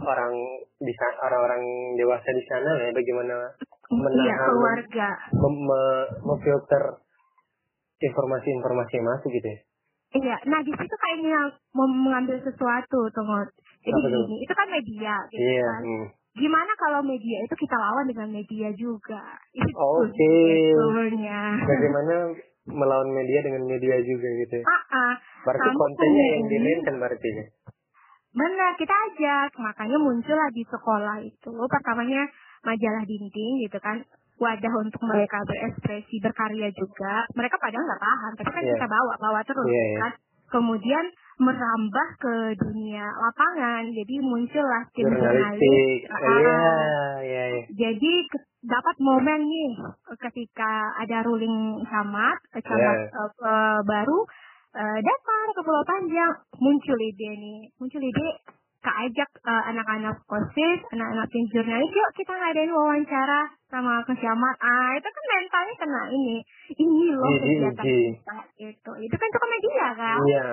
orang 0.01 0.34
di 0.77 0.93
sana 0.93 1.15
orang-orang 1.24 1.62
dewasa 1.98 2.29
di 2.29 2.43
sana 2.50 2.72
ya 2.81 2.89
bagaimana 2.91 3.36
Iya, 3.88 4.03
menahan 4.03 4.50
keluarga. 4.51 5.10
mem- 5.31 5.63
me- 5.63 6.10
memfilter 6.25 6.84
informasi-informasi 8.00 8.91
yang 8.93 9.07
masuk 9.07 9.29
gitu 9.31 9.48
ya? 9.48 9.60
Iya, 10.07 10.36
nah 10.43 10.60
di 10.60 10.72
situ 10.72 10.96
kayaknya 10.98 11.39
mau 11.72 11.88
mengambil 11.88 12.39
sesuatu, 12.39 13.00
tunggu. 13.12 13.48
Jadi 13.88 13.96
Apa 13.96 14.08
tuh? 14.10 14.24
gini, 14.25 14.36
itu 14.44 14.53
kan 14.53 14.67
media, 14.67 15.13
gitu 15.27 15.39
iya 15.41 15.63
kan. 15.63 15.82
hmm. 15.82 16.06
Gimana 16.38 16.72
kalau 16.75 17.00
media 17.01 17.38
itu 17.41 17.56
kita 17.56 17.74
lawan 17.74 18.06
dengan 18.06 18.29
media 18.29 18.67
juga? 18.72 19.24
Itu 19.50 19.72
Oke. 19.74 20.12
sebetulnya. 20.12 21.39
bagaimana 21.63 22.15
melawan 22.67 23.10
media 23.10 23.39
dengan 23.41 23.63
media 23.63 23.96
juga 24.01 24.27
gitu 24.38 24.53
ya 24.60 24.65
Ah, 24.65 24.84
ah. 24.91 25.13
berarti 25.41 25.65
Kamu 25.65 25.79
kontennya 25.79 26.25
yang 26.29 26.44
dimainkan 26.46 26.96
berarti 27.00 27.29
ya 27.32 27.46
Benar, 28.29 28.72
kita 28.75 28.91
ajak. 28.91 29.50
Makanya 29.58 29.98
muncullah 29.98 30.51
di 30.51 30.62
sekolah 30.62 31.17
itu. 31.24 31.50
Pertamanya 31.65 32.27
majalah 32.62 33.01
dinding 33.01 33.53
gitu 33.63 33.79
kan 33.79 34.03
wadah 34.38 34.74
untuk 34.77 35.01
mereka 35.01 35.41
berekspresi 35.41 36.22
berkarya 36.22 36.70
juga 36.70 37.25
mereka 37.34 37.58
padahal 37.58 37.82
nggak 37.82 38.03
paham 38.03 38.32
tapi 38.36 38.50
kan 38.51 38.62
Iya. 38.62 38.74
kita 38.75 38.86
bawa 38.86 39.13
bawa 39.17 39.39
terus 39.41 39.65
Iya, 39.65 39.82
iya. 39.82 39.98
kan 39.98 40.12
kemudian 40.51 41.06
merambah 41.38 42.08
ke 42.17 42.36
dunia 42.58 43.06
lapangan 43.06 43.86
jadi 43.94 44.15
muncullah 44.25 44.84
tim 44.94 45.06
jurnalis 45.06 45.62
Jurnalistik. 45.62 46.00
Ah. 46.10 47.53
Jadi 47.70 48.13
dapat 48.65 48.96
momen 48.98 49.46
nih 49.46 49.72
ketika 50.17 50.98
ada 50.98 51.22
ruling 51.22 51.86
camat, 51.86 52.38
camat 52.58 52.98
eh, 53.06 53.29
eh, 53.46 53.79
baru 53.86 54.20
eh, 54.75 55.00
datang 55.00 55.46
ke 55.53 55.62
Pulau 55.62 55.86
Panjang, 55.86 56.34
muncul 56.58 56.98
ide 56.98 57.29
nih, 57.38 57.70
muncul 57.77 58.01
ide 58.01 58.27
keajak 58.82 59.29
eh, 59.46 59.63
anak-anak 59.74 60.17
kosis, 60.25 60.79
anak-anak 60.89 61.27
tim 61.29 61.46
jurnalis, 61.53 61.91
yuk 61.94 62.12
kita 62.17 62.34
ngadain 62.34 62.74
wawancara 62.74 63.53
sama 63.70 64.01
ke 64.10 64.13
camat. 64.17 64.56
Ah 64.58 64.98
itu 64.98 65.06
kan 65.06 65.24
mentalnya 65.29 65.74
kena 65.77 66.01
ini, 66.10 66.38
ini 66.82 67.06
loh 67.13 67.29
kegiatan 67.29 67.86
kita 67.86 68.38
itu, 68.58 68.91
itu 69.06 69.15
kan 69.15 69.27
cukup 69.38 69.50
media 69.53 69.88
kan. 69.94 70.20
Iya. 70.25 70.50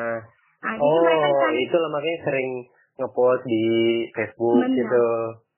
Nah, 0.65 0.75
mereka 0.81 1.27
Oh, 1.29 1.37
cari 1.39 1.61
itu 1.61 1.77
lah 1.77 1.91
makanya 1.93 2.19
sering 2.25 2.49
ngepost 2.95 3.43
di 3.45 3.65
Facebook 4.11 4.59
Benar. 4.61 4.77
gitu. 4.77 5.07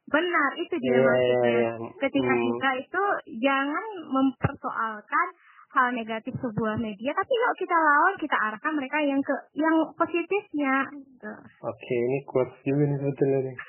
benar 0.06 0.50
itu 0.54 0.74
dia 0.78 0.92
iya, 0.92 1.02
maksudnya. 1.02 1.50
iya. 1.50 1.70
ketika 1.98 2.30
Hmm. 2.30 2.44
kita 2.46 2.70
itu 2.78 3.02
jangan 3.42 3.84
mempersoalkan 4.06 5.26
hal 5.68 5.88
negatif 5.92 6.30
sebuah 6.38 6.78
media 6.78 7.10
tapi 7.10 7.32
yuk 7.34 7.52
kita 7.58 7.74
lawan 7.74 8.14
kita 8.14 8.36
arahkan 8.38 8.72
mereka 8.72 8.96
yang 9.02 9.18
ke 9.18 9.34
yang 9.52 9.74
positifnya 9.92 10.86
gitu. 10.94 11.32
Oke, 11.60 11.94
ini 11.98 12.18
quotes 12.22 12.54
juga 12.62 12.82
nih 12.86 12.98
sebetulnya 12.98 13.38
nih. 13.46 13.56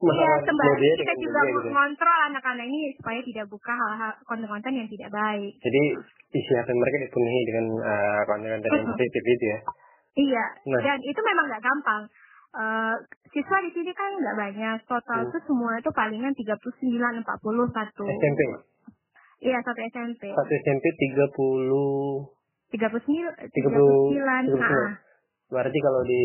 Iya, 0.00 0.32
sembari 0.48 0.96
kita 0.96 1.12
juga 1.12 1.40
gitu. 1.44 1.60
mengontrol 1.60 2.18
anak-anak 2.32 2.64
ini 2.64 2.88
supaya 2.96 3.20
tidak 3.20 3.44
buka 3.52 3.68
hal-hal 3.68 4.16
konten-konten 4.24 4.72
yang 4.72 4.88
tidak 4.88 5.12
baik. 5.12 5.52
Jadi 5.60 5.82
isi 6.32 6.52
hati 6.56 6.72
mereka 6.72 7.04
dipenuhi 7.04 7.40
dengan 7.44 7.64
eh, 7.84 8.20
konten-konten 8.24 8.70
yang 8.70 8.88
positif 8.88 9.22
itu 9.22 9.44
ya. 9.44 9.58
Iya, 10.10 10.44
Nah. 10.66 10.80
dan 10.82 10.98
itu 11.00 11.20
memang 11.22 11.44
nggak 11.46 11.62
gampang. 11.62 12.02
Eh, 12.50 12.94
siswa 13.30 13.62
di 13.62 13.70
sini 13.70 13.94
kan 13.94 14.10
nggak 14.10 14.36
banyak, 14.36 14.76
total 14.84 15.22
Hmm. 15.22 15.38
semua 15.46 15.78
itu 15.78 15.90
palingan 15.94 16.34
39, 16.34 17.22
41. 17.22 18.10
SMP. 18.10 18.40
Iya, 19.40 19.58
satu 19.62 19.80
SMP. 19.86 20.22
Satu 20.34 20.52
SMP 20.52 20.84
30 20.98 22.26
39, 22.74 23.30
30 23.54 24.10
39, 24.10 24.50
39. 24.50 24.58
ah. 24.60 24.92
Berarti 25.48 25.78
kalau 25.78 26.02
di 26.02 26.22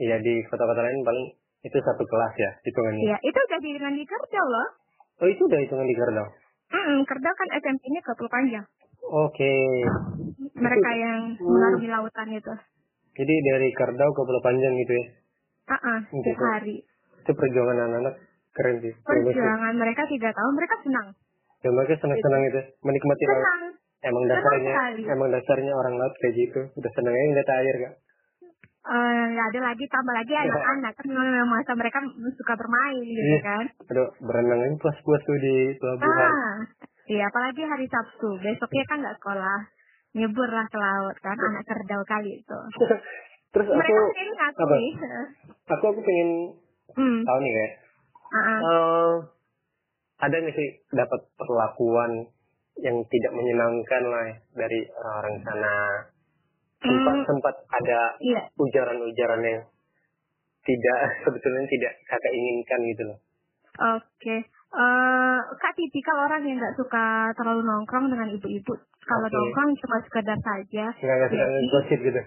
ya 0.00 0.16
di 0.16 0.44
kota-kota 0.46 0.80
lain 0.80 1.00
paling 1.04 1.26
itu 1.60 1.76
satu 1.76 2.04
kelas 2.04 2.34
ya 2.36 2.50
hitungannya. 2.62 3.02
Iya, 3.04 3.16
itu 3.20 3.38
udah 3.38 3.58
dengan 3.60 3.92
di 3.92 4.04
Kerdal 4.04 4.46
loh. 4.46 4.68
Oh 5.20 5.28
itu 5.28 5.42
udah 5.44 5.60
hitungan 5.60 5.84
di 5.84 5.96
Kardang. 5.96 6.28
Mm, 6.70 7.00
Kerdal 7.04 7.34
kan 7.34 7.48
SMP-nya 7.52 8.00
ke 8.00 8.12
Pulau 8.14 8.32
Panjang. 8.32 8.64
Oke. 9.04 9.52
Mereka 10.54 10.90
yang 10.94 11.34
mengarungi 11.36 11.88
lautan 11.88 12.28
itu. 12.30 12.52
Jadi 13.20 13.34
dari 13.44 13.68
Kardau 13.70 14.10
ke 14.10 14.20
Pulau 14.22 14.40
Panjang 14.40 14.72
gitu 14.74 14.92
ya. 14.92 15.04
Ah, 15.68 15.76
ah, 15.76 16.00
Gitu. 16.02 16.40
hari. 16.42 16.76
Itu 17.20 17.30
perjuangan 17.30 17.76
anak-anak 17.78 18.14
keren 18.50 18.76
sih. 18.80 18.94
Perjuangan 18.98 19.74
mereka 19.76 20.08
tiga 20.08 20.32
tahun, 20.32 20.52
mereka 20.56 20.74
senang. 20.80 21.08
Dan 21.60 21.76
mereka 21.76 22.00
senang-senang 22.00 22.42
itu 22.42 22.60
menikmati 22.80 23.24
laut. 23.24 23.36
Senang. 23.38 23.62
Emang 24.00 24.24
Senang 24.24 24.32
dasarnya 24.32 24.72
sekali. 24.72 25.02
emang 25.06 25.28
dasarnya 25.28 25.72
orang 25.74 25.94
laut 25.94 26.14
kayak 26.16 26.34
gitu. 26.34 26.60
Udah 26.72 26.90
seneng 26.90 27.12
aja 27.12 27.26
ngeliat 27.26 27.50
air 27.52 27.76
kak. 27.78 27.94
Eh, 28.80 29.24
nggak 29.28 29.46
ada 29.46 29.60
lagi, 29.62 29.84
tambah 29.86 30.14
lagi 30.16 30.32
Iya. 30.32 30.42
anak-anak. 30.42 30.92
Kan 30.96 31.06
memang 31.06 31.28
masa 31.46 31.72
mereka 31.76 31.98
suka 32.32 32.54
bermain 32.56 32.96
gitu 32.96 33.20
Iya. 33.20 33.40
kan. 33.44 33.64
Aduh 33.86 34.08
berenang 34.18 34.58
aja 34.58 34.76
puas-puas 34.80 35.20
tuh 35.20 35.36
di 35.36 35.54
pelabuhan. 35.76 36.32
Ah, 36.32 36.56
iya 37.06 37.28
apalagi 37.28 37.60
hari 37.62 37.84
Sabtu. 37.86 38.40
Besoknya 38.40 38.84
kan 38.88 38.98
nggak 39.04 39.16
sekolah. 39.20 39.58
Nyebur 40.10 40.48
lah 40.50 40.66
ke 40.66 40.78
laut 40.78 41.16
kan, 41.22 41.38
anak 41.38 41.62
Kerdal 41.64 42.02
kali 42.02 42.42
itu. 42.42 42.58
Terus 43.54 43.66
aku 43.66 43.94
ngakui. 44.38 44.86
aku 45.66 45.84
aku 45.90 46.00
pengen 46.02 46.30
Hmm. 46.90 47.22
tahu 47.22 47.38
nih 47.38 47.52
kayak 47.54 47.72
ah, 48.34 48.38
ah. 48.38 48.58
eh, 48.66 49.12
ada 50.18 50.36
nggak 50.42 50.54
sih 50.58 50.68
dapat 50.90 51.22
perlakuan 51.38 52.26
yang 52.82 52.98
tidak 53.06 53.30
menyenangkan 53.30 54.02
lah 54.10 54.22
ya 54.26 54.34
dari 54.58 54.90
orang-orang 54.90 55.36
sana 55.46 55.74
sempat 56.82 57.14
Hmm. 57.14 57.26
sempat 57.30 57.54
ada 57.70 58.00
Iya. 58.18 58.42
ujaran-ujaran 58.58 59.42
yang 59.46 59.62
tidak 60.66 60.98
sebetulnya 61.22 61.62
tidak 61.70 61.92
kakak 62.10 62.32
inginkan 62.34 62.80
gitu 62.90 63.02
loh 63.06 63.18
Oke. 63.98 64.36
Eh, 64.70 65.38
Kak 65.58 65.74
tipikal 65.74 66.14
orang 66.20 66.46
yang 66.46 66.56
nggak 66.56 66.78
suka 66.78 67.34
terlalu 67.34 67.66
nongkrong 67.66 68.06
dengan 68.06 68.30
ibu-ibu. 68.30 68.72
Kalau 69.02 69.26
Oke. 69.26 69.34
nongkrong 69.34 69.70
cuma 69.76 69.98
sekedar 70.00 70.38
saja. 70.38 70.84
nggak 70.94 71.28
Jadi- 71.28 71.68
gosip 71.68 71.98
gitu 72.00 72.22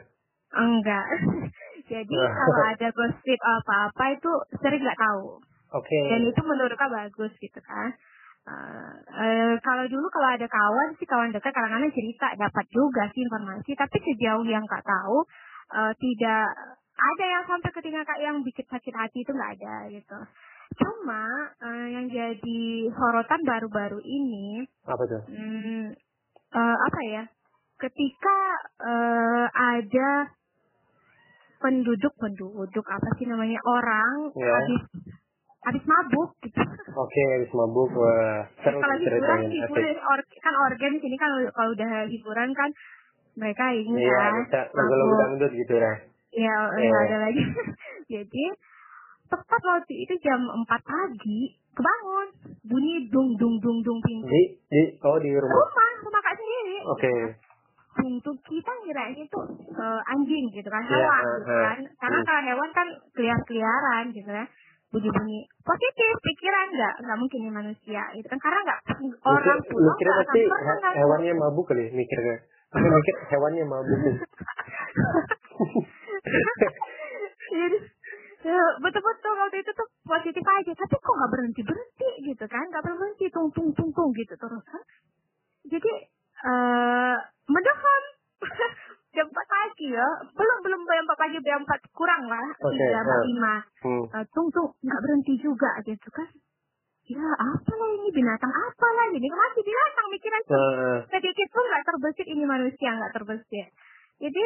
Enggak. 0.53 1.05
Jadi 1.91 2.13
kalau 2.13 2.63
ada 2.75 2.87
gosip 2.91 3.39
apa-apa 3.39 4.03
itu 4.11 4.31
sering 4.59 4.83
nggak 4.83 4.99
tahu. 4.99 5.39
oke 5.71 5.97
Dan 6.11 6.21
itu 6.23 6.41
menurut 6.43 6.75
Kak 6.75 6.91
bagus 6.91 7.31
gitu 7.37 7.59
kan. 7.63 7.95
Eh, 8.43 8.93
eh, 9.23 9.53
kalau 9.63 9.87
dulu 9.87 10.11
kalau 10.11 10.27
ada 10.27 10.43
kawan 10.43 10.99
sih 10.99 11.07
kawan 11.07 11.31
dekat 11.31 11.55
kadang-kadang 11.55 11.95
cerita 11.95 12.27
dapat 12.35 12.65
juga 12.67 13.07
sih 13.15 13.23
informasi 13.23 13.71
tapi 13.71 14.03
sejauh 14.03 14.43
yang 14.43 14.67
kak 14.67 14.83
tahu 14.83 15.23
eh, 15.71 15.93
tidak 15.95 16.51
ada 16.93 17.23
yang 17.25 17.43
sampai 17.47 17.71
ke 17.71 17.79
telinga 17.79 18.03
kak 18.03 18.19
yang 18.19 18.43
bikin 18.43 18.67
sakit 18.67 18.91
hati 18.91 19.23
itu 19.23 19.31
nggak 19.31 19.63
ada 19.63 19.87
gitu 19.87 20.19
cuma 20.75 21.23
eh, 21.61 21.87
yang 21.93 22.05
jadi 22.09 22.61
sorotan 22.93 23.41
baru-baru 23.45 23.99
ini 24.01 24.65
apa 24.85 25.03
tuh 25.05 25.21
hmm, 25.29 25.93
eh, 26.53 26.77
apa 26.89 26.99
ya 27.09 27.23
ketika 27.79 28.37
eh, 28.81 29.45
ada 29.49 30.09
penduduk 31.59 32.11
penduduk 32.19 32.85
apa 32.87 33.09
sih 33.15 33.25
namanya 33.25 33.59
orang 33.63 34.31
Ya. 34.35 34.51
habis 34.51 34.83
habis 35.63 35.83
mabuk 35.87 36.35
gitu 36.43 36.59
oke 36.91 37.23
habis 37.39 37.51
mabuk 37.55 37.89
wah 37.95 38.43
seru 38.59 38.83
kalau 38.83 38.95
hiburan 38.99 39.39
hiburan 39.47 39.95
or- 40.03 40.27
kan 40.43 40.53
organ 40.67 40.93
sini 40.99 41.15
kan 41.15 41.31
kalau 41.55 41.71
udah 41.71 41.91
hiburan 42.11 42.51
kan 42.51 42.69
mereka 43.39 43.71
ini 43.71 43.95
iya 43.95 44.17
kan 44.19 44.33
bisa 44.43 44.61
lagu-lagu 44.75 45.07
mabuk. 45.07 45.19
dangdut 45.23 45.51
gitu 45.55 45.75
lah 45.79 45.95
ya 46.33 46.55
Iya. 46.75 46.89
nggak 46.91 47.03
ada 47.07 47.17
lagi 47.23 47.43
jadi 48.13 48.45
tepat 49.33 49.61
waktu 49.63 49.93
itu 49.97 50.13
jam 50.21 50.39
4 50.45 50.67
pagi 50.69 51.39
kebangun. 51.73 52.27
Bunyi 52.63 53.09
dung 53.09 53.33
dung 53.35 53.57
dung 53.57 53.77
dung 53.81 53.99
pintu 53.99 54.25
di 54.25 54.41
di 54.69 54.81
oh 55.01 55.17
di 55.17 55.29
rumah. 55.33 55.57
Rumah 55.57 55.89
rumah 56.01 56.21
kak 56.21 56.35
sendiri. 56.37 56.77
Oke. 56.85 57.13
Dung 57.93 58.15
dung 58.21 58.37
kita 58.39 58.71
ngirain 58.81 59.15
itu 59.15 59.39
eh, 59.73 60.01
anjing 60.07 60.43
gitu 60.49 60.65
kan. 60.65 60.81
Iya, 60.81 60.95
hewan 60.95 61.19
eh, 61.19 61.33
gitu 61.35 61.49
eh. 61.49 61.61
kan. 61.61 61.77
Karena 61.99 62.17
Hmm. 62.17 62.25
kalau 62.25 62.41
hewan 62.45 62.69
kan 62.71 62.87
keliar 63.11 63.39
keliaran 63.43 64.05
gitu 64.11 64.27
kan 64.27 64.47
bunyi 64.93 65.09
bunyi 65.09 65.39
positif 65.59 66.13
pikiran 66.21 66.69
nggak 66.69 66.93
nggak 67.01 67.17
mungkin 67.17 67.39
ini 67.41 67.51
manusia 67.51 68.01
itu 68.13 68.27
kan. 68.29 68.37
Karena 68.37 68.59
nggak 68.61 68.79
orang 69.25 69.57
Mikir- 69.57 69.81
mikirnya 69.81 70.13
nggak 70.13 70.27
pasti 70.29 70.41
he- 70.45 70.95
hewannya 71.01 71.31
mabuk 71.33 71.65
kali 71.65 71.89
mikir 71.89 72.17
Tapi 72.69 72.85
mikir 72.85 73.15
hewannya 73.29 73.63
mabuk. 73.65 73.97
Jadi 77.53 77.77
ya, 77.77 77.92
betul-betul 78.83 79.33
waktu 79.39 79.57
itu 79.63 79.71
tuh 79.71 79.87
positif 80.03 80.43
aja, 80.43 80.71
tapi 80.75 80.95
kok 80.99 81.15
nggak 81.15 81.31
berhenti 81.31 81.61
berhenti 81.63 82.09
gitu 82.27 82.45
kan? 82.51 82.65
Nggak 82.67 82.83
berhenti 82.83 83.25
tung 83.31 83.49
tung 83.55 83.71
tung 83.71 83.89
tung 83.95 84.11
gitu 84.11 84.35
terus 84.35 84.63
kan? 84.67 84.83
Jadi 85.63 85.91
eh 86.43 87.15
mendekat 87.47 88.03
jam 89.15 89.27
4 89.29 89.31
pagi 89.31 89.87
ya, 89.93 90.07
belum 90.33 90.57
belum 90.65 90.81
jam 90.83 91.05
4 91.07 91.23
pagi 91.23 91.37
jam 91.45 91.61
4 91.63 91.95
kurang 91.95 92.23
lah, 92.27 92.47
Oke, 92.59 92.73
tiga 92.75 92.99
nah. 92.99 93.21
lima. 93.23 93.55
hmm. 93.85 94.03
Eh, 94.11 94.25
tung 94.35 94.49
tung 94.51 94.75
nggak 94.83 95.01
berhenti 95.05 95.33
juga 95.39 95.71
gitu 95.87 96.09
kan? 96.11 96.27
Ya 97.03 97.19
apalah 97.19 97.89
ini 97.99 98.09
binatang 98.15 98.51
apalah 98.51 99.07
ini 99.11 99.27
masih 99.27 99.59
binatang 99.59 100.07
mikiran 100.07 100.41
nah, 100.47 101.03
sedikit 101.11 101.47
pun 101.51 101.63
nggak 101.67 101.83
terbesit 101.83 102.27
ini 102.31 102.43
manusia 102.47 102.89
nggak 102.95 103.11
terbesit. 103.11 103.67
Jadi 104.23 104.43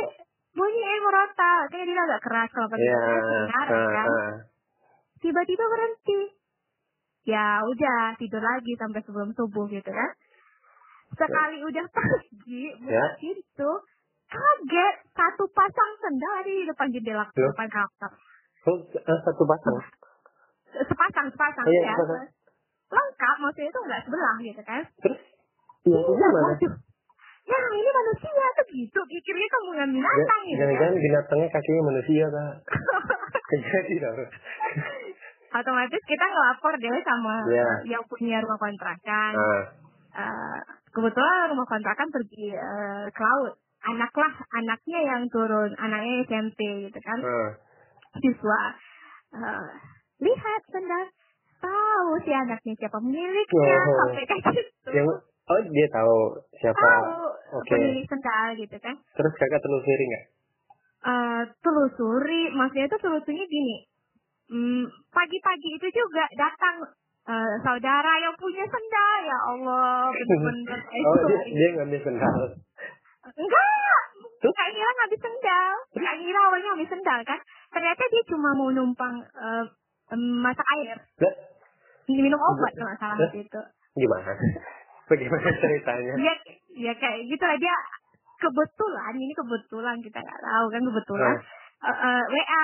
bunyi 0.53 0.81
eh 0.81 0.99
merota, 1.01 1.53
kayak 1.67 1.85
dia 1.85 2.01
agak 2.01 2.21
keras 2.23 2.49
kalau 2.51 2.67
pakai 2.69 2.87
ya 2.87 2.97
dengar 2.97 3.67
ah, 3.67 3.87
kan. 3.91 4.07
Tiba-tiba 5.19 5.65
berhenti. 5.65 6.21
Ya 7.27 7.59
udah 7.59 8.15
tidur 8.15 8.39
lagi 8.39 8.71
sampai 8.79 9.03
sebelum 9.03 9.35
subuh 9.35 9.67
gitu 9.67 9.91
kan. 9.91 10.11
Sekali 11.13 11.59
udah 11.59 11.85
pagi 11.95 12.63
buka 12.79 12.93
Ya. 12.93 13.05
pintu, 13.19 13.71
kaget 14.27 14.95
satu 15.11 15.43
pasang 15.51 15.91
sendal 15.99 16.33
ada 16.39 16.47
di 16.47 16.63
depan 16.63 16.87
jendela 16.91 17.25
Loh? 17.27 17.51
depan 17.51 17.67
kamar. 17.67 18.11
Oh, 18.67 18.77
ah, 18.79 19.19
satu 19.23 19.43
pasang 19.43 19.75
Sepasang 20.67 21.27
sepasang 21.31 21.65
Iya, 21.67 21.81
ya. 21.83 21.95
sepasang. 21.95 22.27
Lengkap 22.87 23.35
maksudnya 23.43 23.67
itu 23.67 23.79
nggak 23.83 24.01
sebelah 24.07 24.35
gitu 24.39 24.61
kan. 24.63 24.83
terus 25.03 25.19
yang 25.83 26.03
itu 26.03 26.67
Iya, 26.67 26.71
gitu. 28.77 28.99
Pikirnya 29.01 29.47
kamu 29.49 29.69
yang 29.75 29.91
binatang 29.91 30.21
Ja- 30.39 30.45
gitu 30.45 30.53
kan. 30.53 30.61
jangan-jangan 30.61 30.95
binatangnya 30.99 31.47
kakinya 31.49 31.81
manusia 31.83 32.25
kak 32.27 32.53
kejadi 33.49 33.95
tau 33.99 34.25
otomatis 35.49 36.01
kita 36.03 36.25
ngelapor 36.27 36.73
deh 36.75 36.97
sama 37.01 37.35
Iya. 37.47 37.67
yang 37.89 38.03
punya 38.05 38.37
rumah 38.39 38.57
kontrakan. 38.57 39.33
Nah, 39.33 39.63
Eh, 40.09 40.59
kebetulan 40.89 41.45
rumah 41.47 41.67
kontrakan 41.67 42.09
pergi 42.09 42.49
eh, 42.49 43.05
ke 43.07 43.21
laut. 43.21 43.53
Anak 43.85 44.09
lah, 44.11 44.33
anaknya 44.51 44.99
yang 45.05 45.21
turun, 45.29 45.69
anaknya 45.77 46.25
SMP 46.25 46.57
gitu 46.83 46.97
kan. 46.97 47.19
nah. 47.21 47.53
Siswa. 48.17 48.61
Eh, 49.31 49.69
lihat 50.19 50.61
sendal. 50.67 51.05
Tahu 51.57 52.09
si 52.21 52.33
anaknya 52.33 52.73
siapa 52.75 52.97
pemiliknya, 52.97 53.77
Oh. 53.79 53.93
sampai 54.03 54.25
kayak 54.25 54.43
gitu. 54.51 54.89
Yang 54.89 55.07
oh 55.47 55.59
dia 55.67 55.87
tahu 55.89 56.15
siapa. 56.57 56.75
Tahu 56.77 57.11
Oke. 57.59 57.71
pemilik 57.71 58.05
sendal 58.05 58.47
gitu 58.55 58.77
kan. 58.77 58.95
Terus 59.15 59.33
kakak 59.35 59.61
telusuri 59.61 60.03
nggak? 60.05 60.25
eh 60.97 61.41
telusuri, 61.61 62.41
maksudnya 62.51 62.85
itu 62.85 62.97
telusurinya 62.99 63.45
gini. 63.47 63.77
Hmm, 64.47 64.83
pagi-pagi 65.11 65.69
itu 65.75 65.87
juga 65.91 66.23
datang 66.33 66.79
eh, 67.27 67.55
saudara 67.61 68.13
yang 68.17 68.31
punya 68.35 68.63
sendal 68.63 69.15
ya 69.21 69.37
Allah 69.45 70.07
bener-bener 70.09 70.79
Oh 71.07 71.15
dia, 71.27 71.39
dia 71.51 71.67
ngambil 71.75 71.99
sendal. 71.99 72.35
enggak 73.27 74.03
Tuh? 74.39 74.53
Kak 74.53 74.69
Ira 74.71 74.91
ngambil 74.93 75.19
sendal 75.19 75.71
Kak 75.99 76.15
Ira 76.15 76.39
awalnya 76.47 76.67
ngambil 76.71 76.89
sendal 76.95 77.19
kan 77.27 77.39
ternyata 77.75 78.03
dia 78.07 78.23
cuma 78.31 78.55
mau 78.55 78.71
numpang 78.71 79.19
em, 79.19 80.21
masak 80.39 80.63
air 80.79 80.95
Lah, 81.19 81.33
minum 82.07 82.39
obat 82.39 82.71
kalau 82.71 82.95
salah 82.95 83.17
Lah? 83.19 83.27
waktu 83.27 83.43
itu 83.43 83.61
gimana? 83.99 84.31
Bagaimana 85.07 85.49
ceritanya? 85.55 86.13
ya 86.19 86.33
ya 86.77 86.93
kayak 86.93 87.19
gitu 87.25 87.41
lah 87.41 87.57
dia 87.57 87.75
kebetulan 88.37 89.13
ini 89.15 89.33
kebetulan 89.33 89.97
kita 89.99 90.19
nggak 90.19 90.41
tahu 90.41 90.65
kan 90.69 90.81
kebetulan 90.83 91.35
Nah, 91.35 91.55
Eh, 91.77 91.93
eh, 91.93 92.23
WA 92.27 92.63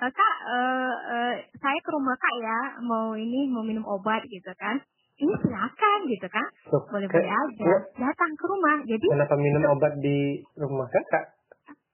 kak 0.00 0.34
eh, 0.48 0.94
eh, 1.12 1.34
saya 1.54 1.78
ke 1.78 1.90
rumah 1.92 2.16
kak 2.16 2.34
ya 2.34 2.58
mau 2.80 3.12
ini 3.12 3.44
mau 3.46 3.60
minum 3.60 3.84
obat 3.84 4.24
gitu 4.24 4.48
kan 4.56 4.80
ini 5.14 5.30
silakan 5.38 5.98
gitu 6.08 6.26
kan 6.26 6.48
loh, 6.72 6.82
boleh 6.88 7.06
kayak- 7.06 7.22
boleh 7.22 7.28
aja 7.30 7.64
loh, 7.68 7.80
datang 8.00 8.32
ke 8.32 8.44
rumah 8.48 8.76
jadi 8.82 9.04
Kenapa 9.06 9.34
minum 9.36 9.62
obat 9.70 9.92
di 10.00 10.18
rumah 10.56 10.88
kakak? 10.88 11.24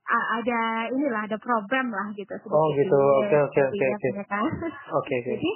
a- 0.07 0.28
ada 0.38 0.61
inilah 0.90 1.26
ada 1.26 1.38
program 1.38 1.90
lah 1.90 2.11
gitu 2.14 2.35
Oh, 2.47 2.69
gitu. 2.73 2.99
Oke, 3.21 3.37
oke, 3.37 3.61
oke, 3.66 3.85
oke. 3.90 4.09
kan. 4.25 4.42
Oke, 4.90 5.14
oke. 5.16 5.33
jadi 5.35 5.50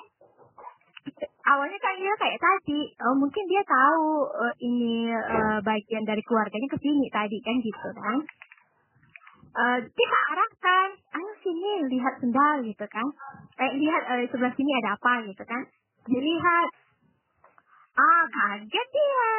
awalnya 1.45 1.79
kan 1.79 1.95
dia 2.01 2.15
kayak 2.17 2.41
tadi 2.41 2.81
oh, 3.05 3.17
mungkin 3.17 3.45
dia 3.45 3.63
tahu 3.65 4.09
eh, 4.33 4.55
ini 4.65 5.13
eh, 5.13 5.59
bagian 5.61 6.05
dari 6.09 6.23
keluarganya 6.25 6.69
ke 6.73 6.79
sini 6.81 7.07
tadi 7.13 7.39
kan 7.45 7.57
gitu 7.61 7.89
kan. 7.93 8.19
Eh, 9.55 9.79
kita 9.87 10.19
arahkan 10.35 10.89
ayo 11.15 11.33
sini 11.45 11.71
lihat 11.93 12.15
sendal 12.19 12.65
gitu 12.65 12.87
kan. 12.89 13.07
Eh 13.61 13.71
lihat 13.79 14.03
eh, 14.17 14.27
sebelah 14.33 14.53
sini 14.57 14.71
ada 14.81 14.97
apa 14.97 15.13
gitu 15.29 15.45
kan. 15.45 15.63
Dilihat. 16.09 16.69
Ah 17.95 18.25
kaget 18.27 18.89
dia. 18.91 19.33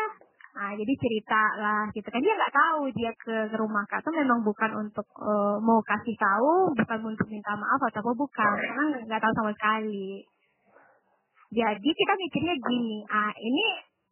Nah, 0.56 0.72
jadi 0.72 0.94
cerita 0.96 1.42
lah 1.60 1.84
gitu 1.92 2.08
kan. 2.08 2.24
Dia 2.24 2.32
nggak 2.32 2.56
tahu 2.56 2.88
dia 2.96 3.12
ke, 3.20 3.52
rumah 3.60 3.84
kak 3.92 4.00
tuh 4.08 4.16
memang 4.16 4.40
bukan 4.46 4.88
untuk 4.88 5.04
eh, 5.20 5.58
mau 5.60 5.82
kasih 5.84 6.16
tahu 6.16 6.72
bukan 6.78 7.00
untuk 7.12 7.28
minta 7.28 7.58
maaf 7.58 7.82
atau 7.92 8.00
apa 8.06 8.12
bukan. 8.16 8.56
Karena 8.62 8.84
nggak 9.04 9.20
tahu 9.20 9.34
sama 9.36 9.52
sekali 9.52 10.24
jadi 11.54 11.90
kita 11.90 12.14
mikirnya 12.18 12.56
gini 12.58 12.98
ah 13.10 13.32
ini 13.38 13.66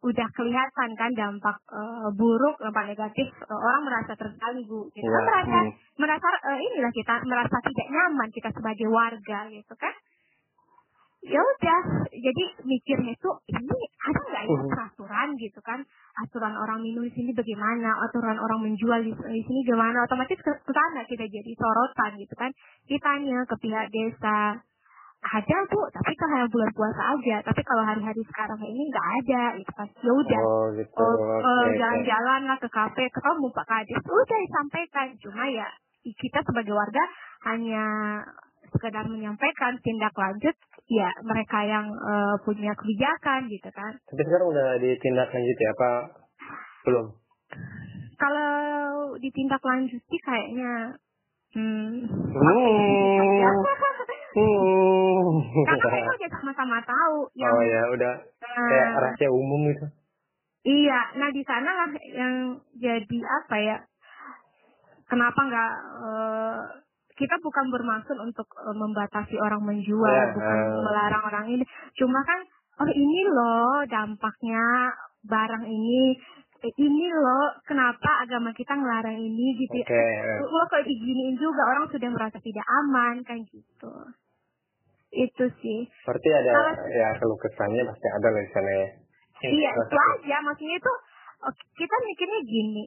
udah 0.04 0.28
kelihatan 0.36 0.90
kan 1.00 1.10
dampak 1.16 1.56
eh, 1.72 2.08
buruk 2.12 2.60
dampak 2.60 2.92
negatif 2.92 3.24
eh, 3.32 3.56
orang 3.56 3.82
merasa 3.88 4.12
terganggu 4.12 4.92
gitu. 4.92 5.00
Iya, 5.00 5.16
kan 5.16 5.24
merasa 5.24 5.58
hmm. 5.64 5.72
merasa 5.96 6.26
eh, 6.52 6.58
inilah 6.60 6.92
kita 6.92 7.14
merasa 7.24 7.56
tidak 7.64 7.86
nyaman 7.88 8.28
kita 8.28 8.48
sebagai 8.52 8.88
warga 8.92 9.48
gitu 9.48 9.74
kan. 9.80 9.94
Ya 11.24 11.40
udah 11.40 11.80
jadi 12.12 12.44
mikirnya 12.68 13.16
itu 13.16 13.30
ini 13.48 13.78
ada 14.04 14.20
nggak 14.28 14.44
ya 14.44 14.60
Mhm. 14.60 14.68
peraturan 14.68 15.28
gitu 15.40 15.60
kan? 15.64 15.80
Aturan 16.20 16.52
orang 16.52 16.84
minum 16.84 17.08
di 17.08 17.12
sini 17.16 17.32
bagaimana? 17.32 17.96
Aturan 18.04 18.36
orang 18.36 18.60
menjual 18.60 19.00
di, 19.00 19.12
di 19.16 19.40
sini 19.40 19.64
gimana? 19.64 20.04
Otomatis 20.04 20.36
ke 20.36 20.52
ke 20.52 20.72
sana 20.76 21.00
kita 21.08 21.24
jadi 21.24 21.52
sorotan 21.56 22.20
gitu 22.20 22.36
kan. 22.36 22.52
Kita 22.84 23.00
tanya 23.08 23.40
ke 23.48 23.56
pihak 23.56 23.88
desa 23.88 24.60
ada 25.24 25.56
bu. 25.72 25.80
Tapi 25.88 26.12
kan 26.16 26.28
hanya 26.36 26.48
bulan 26.52 26.70
puasa 26.76 27.02
aja. 27.16 27.36
Tapi 27.40 27.60
kalau 27.64 27.82
hari-hari 27.82 28.22
sekarang 28.28 28.60
ini 28.60 28.82
nggak 28.92 29.08
ada. 29.24 29.42
Gitu 29.56 29.72
kan 29.72 29.88
ya 29.88 30.12
udah. 30.12 30.42
Oh, 30.44 30.66
gitu. 30.76 31.00
Oh, 31.00 31.12
Oke, 31.40 31.48
eh, 31.48 31.68
jalan-jalan 31.80 32.40
lah 32.48 32.58
ke 32.60 32.68
kafe. 32.68 33.04
Ketemu 33.08 33.46
Pak 33.52 33.66
Kades 33.66 34.04
udah 34.04 34.38
disampaikan. 34.44 35.06
Cuma 35.20 35.44
ya 35.48 35.68
kita 36.04 36.38
sebagai 36.44 36.74
warga 36.76 37.04
hanya 37.48 37.84
sekedar 38.68 39.04
menyampaikan 39.08 39.80
tindak 39.80 40.14
lanjut. 40.14 40.56
Ya 40.84 41.08
mereka 41.24 41.64
yang 41.64 41.88
eh, 41.88 42.36
punya 42.44 42.76
kebijakan 42.76 43.48
gitu 43.48 43.70
kan. 43.72 43.92
Tapi 44.04 44.20
sekarang 44.20 44.52
udah 44.52 44.68
ditindak 44.78 45.32
lanjut 45.32 45.56
ya 45.56 45.70
apa 45.72 45.90
belum? 46.84 47.06
kalau 48.14 48.54
ditindaklanjuti 49.18 50.16
kayaknya 50.22 50.96
hmm, 51.54 51.90
Hmm. 52.34 53.54
Hmm. 54.34 55.62
karena 55.64 55.86
mereka 55.86 56.12
udah 56.18 56.30
sama-sama 56.34 56.76
tahu 56.82 57.18
yang 57.38 57.54
Oh 57.54 57.62
ya, 57.62 57.82
udah 57.94 58.14
eh, 58.18 58.66
kayak 58.66 58.88
rahasia 58.98 59.30
umum 59.30 59.70
gitu. 59.70 59.86
Iya, 60.64 61.00
nah 61.20 61.28
di 61.30 61.42
sana 61.46 61.70
lah 61.70 61.88
yang 62.02 62.34
jadi 62.74 63.18
apa 63.22 63.56
ya? 63.60 63.76
Kenapa 65.06 65.38
nggak 65.38 65.72
eh, 66.02 66.58
kita 67.14 67.38
bukan 67.38 67.70
bermaksud 67.70 68.16
untuk 68.18 68.48
eh, 68.58 68.74
membatasi 68.74 69.38
orang 69.38 69.62
menjual, 69.62 70.10
Ya, 70.10 70.34
bukan 70.34 70.58
eh. 70.58 70.82
melarang 70.82 71.22
orang 71.30 71.46
ini. 71.54 71.64
Cuma 71.94 72.18
kan, 72.26 72.42
oh 72.82 72.90
ini 72.90 73.20
loh 73.30 73.86
dampaknya 73.86 74.90
barang 75.22 75.64
ini, 75.64 76.18
ini 76.64 77.06
loh 77.12 77.52
kenapa 77.68 78.24
agama 78.24 78.50
kita 78.56 78.72
ngelarang 78.72 79.16
ini 79.16 79.46
gitu. 79.60 79.76
Oke. 79.84 80.04
Lo 80.40 80.64
kalau 80.66 80.84
diginiin 80.84 81.36
juga 81.36 81.62
orang 81.68 81.86
sudah 81.92 82.08
merasa 82.08 82.38
tidak 82.40 82.66
aman 82.84 83.20
kan 83.22 83.38
gitu. 83.44 83.92
Itu 85.14 85.44
sih. 85.62 85.80
Berarti 86.02 86.28
ada 86.32 86.50
Kalau- 86.50 86.88
ya 86.90 87.08
keluh 87.20 87.38
kesahnya 87.38 87.82
pasti 87.86 88.06
ada 88.08 88.28
lah 88.32 88.42
di 88.42 88.50
sana 88.50 88.70
ya. 88.72 88.88
Iya, 89.44 89.70
itu 89.76 89.96
aja. 89.96 90.36
Maksudnya 90.40 90.76
itu 90.80 90.92
kita 91.76 91.96
mikirnya 92.02 92.40
gini. 92.44 92.84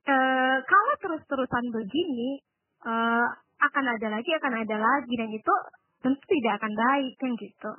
eh 0.00 0.56
kalau 0.64 0.94
terus-terusan 0.96 1.70
begini, 1.70 2.40
eh 2.82 3.26
akan 3.60 3.84
ada 3.84 4.08
lagi, 4.08 4.32
akan 4.32 4.64
ada 4.64 4.76
lagi, 4.80 5.12
dan 5.12 5.28
itu 5.28 5.54
tentu 6.00 6.24
tidak 6.24 6.56
akan 6.56 6.72
baik 6.72 7.12
kan 7.20 7.30
gitu. 7.36 7.72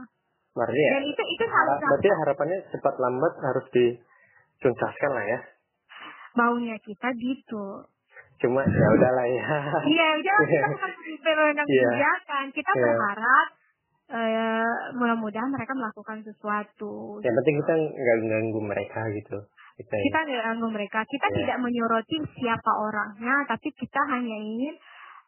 Berarti 0.53 0.77
ya. 0.77 0.89
Dan 0.95 1.03
itu 1.09 1.23
itu 1.25 1.45
harus 1.49 1.81
berarti 1.81 2.09
harapannya 2.13 2.59
cepat 2.69 2.93
lambat 3.01 3.33
harus 3.41 3.65
dituntaskan 4.61 5.11
lah 5.11 5.25
ya. 5.25 5.39
maunya 6.31 6.77
kita 6.79 7.09
gitu. 7.17 7.81
Cuma 8.39 8.61
ya 8.61 8.87
udahlah 8.93 9.25
ya. 9.27 9.45
Iya, 9.83 10.07
udah 10.15 10.35
kita 10.45 10.67
bukan 10.77 10.91
pemegang 11.19 11.65
Iya. 11.65 11.81
kebijakan. 11.91 12.45
Kita 12.53 12.71
Iya. 12.71 12.83
berharap 12.85 13.47
eh 14.11 14.71
mudah-mudahan 14.95 15.49
mereka 15.49 15.73
melakukan 15.73 16.21
sesuatu. 16.21 17.19
Yang 17.19 17.35
penting 17.41 17.55
kita 17.59 17.73
nggak 17.73 18.17
ganggu 18.29 18.59
mereka 18.61 19.01
gitu. 19.11 19.37
Kita, 19.75 19.91
Kita 19.97 20.19
tidak 20.23 20.43
ganggu 20.45 20.67
mereka. 20.69 20.99
Kita 21.03 21.27
Iya. 21.27 21.35
tidak 21.41 21.57
menyoroti 21.59 22.17
siapa 22.37 22.71
orangnya, 22.79 23.35
tapi 23.49 23.67
kita 23.73 24.01
hanya 24.07 24.37
ingin 24.37 24.75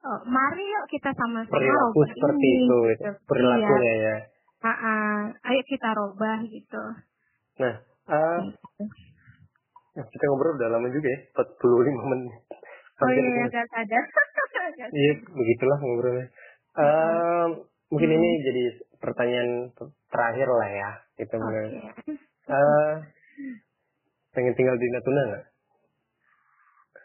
eh, 0.04 0.22
mari 0.28 0.63
yuk 0.63 0.86
kita 0.88 1.10
sama-sama 1.15 1.52
perilaku 1.52 2.00
seperti 2.06 2.48
ini, 2.48 2.63
itu 2.63 2.78
gitu. 2.91 3.10
perilakunya 3.24 3.82
ya. 3.82 3.96
Iya. 4.00 4.15
Ah-ah. 4.63 5.19
Ayo 5.48 5.62
kita 5.63 5.89
robah 5.96 6.39
gitu. 6.43 6.84
Nah, 7.60 7.76
eh, 8.08 8.39
ya, 9.93 10.03
kita 10.03 10.23
ngobrol 10.27 10.58
udah 10.58 10.69
lama 10.69 10.88
juga 10.89 11.08
ya, 11.08 11.19
45 11.34 12.12
menit. 12.12 12.34
Oh 12.93 13.10
Hampir 13.10 13.23
iya, 13.25 13.45
gak 13.49 13.67
sadar. 13.69 14.03
Iya, 14.73 15.13
begitulah 15.27 15.77
ngobrolnya. 15.77 16.27
Eh, 16.73 17.45
mungkin 17.91 18.10
ini 18.15 18.29
jadi 18.41 18.63
pertanyaan 18.97 19.75
terakhir 20.08 20.47
lah 20.47 20.69
ya. 20.71 20.89
Kita 21.19 21.36
Oke. 21.36 21.43
mulai. 21.43 21.67
Eh, 22.47 22.93
pengen 24.32 24.56
tinggal 24.56 24.79
di 24.79 24.88
Natuna 24.88 25.21
nggak? 25.29 25.43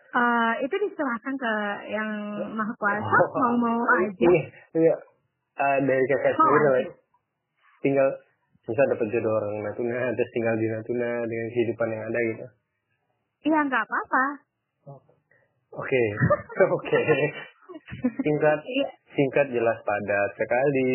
Eh, 0.08 0.52
itu 0.64 0.74
diserahkan 0.86 1.34
ke 1.34 1.52
yang 1.92 2.10
maha 2.56 2.72
kuasa 2.78 3.02
Oh. 3.02 3.28
mau-mau 3.42 3.82
aja. 3.98 4.16
Ini, 4.16 4.40
ini 4.78 4.88
eh, 5.58 5.78
dari 5.82 6.04
kakak 6.08 6.32
Mau 6.38 6.46
sendiri 6.46 6.66
lah. 6.70 6.84
Tinggal 7.82 8.08
bisa 8.64 8.82
dapat 8.86 9.06
jodoh 9.10 9.32
orang 9.34 9.54
Natuna, 9.66 10.14
terus 10.14 10.30
tinggal 10.30 10.54
di 10.56 10.66
Natuna 10.70 11.10
dengan 11.26 11.46
kehidupan 11.50 11.88
yang 11.90 12.02
ada 12.06 12.20
gitu. 12.22 12.46
Iya 13.46 13.58
nggak 13.66 13.84
apa-apa. 13.86 14.24
Oke, 15.78 16.02
oke. 16.76 17.00
Singkat, 18.18 18.58
Iya, 18.64 18.88
singkat 19.14 19.46
jelas 19.52 19.78
padat 19.84 20.30
sekali. 20.34 20.90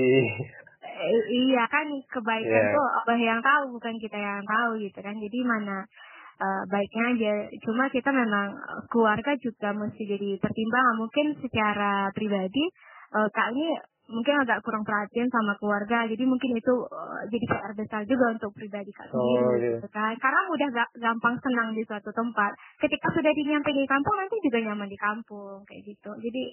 eh, 0.83 1.23
iya 1.47 1.63
kan 1.71 1.87
kebaikan 2.11 2.63
Iya. 2.67 2.73
tuh 2.75 2.87
Allah 3.01 3.17
yang 3.19 3.39
tahu 3.39 3.77
bukan 3.77 3.95
kita 3.97 4.17
yang 4.17 4.43
tahu 4.43 4.77
gitu 4.81 4.99
kan. 4.99 5.15
Jadi 5.15 5.39
mana 5.45 5.87
eh, 6.41 6.61
baiknya 6.67 7.05
aja. 7.15 7.33
Cuma 7.63 7.87
kita 7.87 8.09
memang 8.11 8.57
eh, 8.57 8.81
keluarga 8.91 9.31
juga 9.39 9.71
mesti 9.71 10.03
jadi 10.03 10.29
pertimbangan. 10.41 10.95
Mungkin 10.99 11.27
secara 11.39 12.11
pribadi 12.11 12.63
eh, 13.15 13.27
kak 13.31 13.47
ini 13.55 13.67
mungkin 14.11 14.35
agak 14.43 14.59
kurang 14.67 14.83
perhatian 14.83 15.31
sama 15.31 15.55
keluarga 15.57 16.03
jadi 16.05 16.23
mungkin 16.27 16.53
itu 16.59 16.73
uh, 16.91 17.23
jadi 17.31 17.45
PR 17.47 17.71
besar 17.73 18.01
juga 18.03 18.35
untuk 18.35 18.51
pribadi 18.51 18.91
kak 18.91 19.07
Oh, 19.13 19.23
sendiri 19.23 19.55
iya. 19.63 19.69
gitu 19.79 19.87
kan. 19.89 20.13
Karena 20.19 20.39
mudah 20.49 20.69
ga- 20.75 20.93
gampang 20.99 21.35
senang 21.39 21.71
di 21.71 21.83
suatu 21.87 22.11
tempat. 22.11 22.51
Ketika 22.83 23.07
sudah 23.15 23.31
nyampe 23.31 23.69
di 23.71 23.83
kampung 23.87 24.15
nanti 24.19 24.35
juga 24.43 24.57
nyaman 24.59 24.89
di 24.91 24.97
kampung 24.99 25.63
kayak 25.63 25.81
gitu. 25.87 26.11
Jadi 26.19 26.43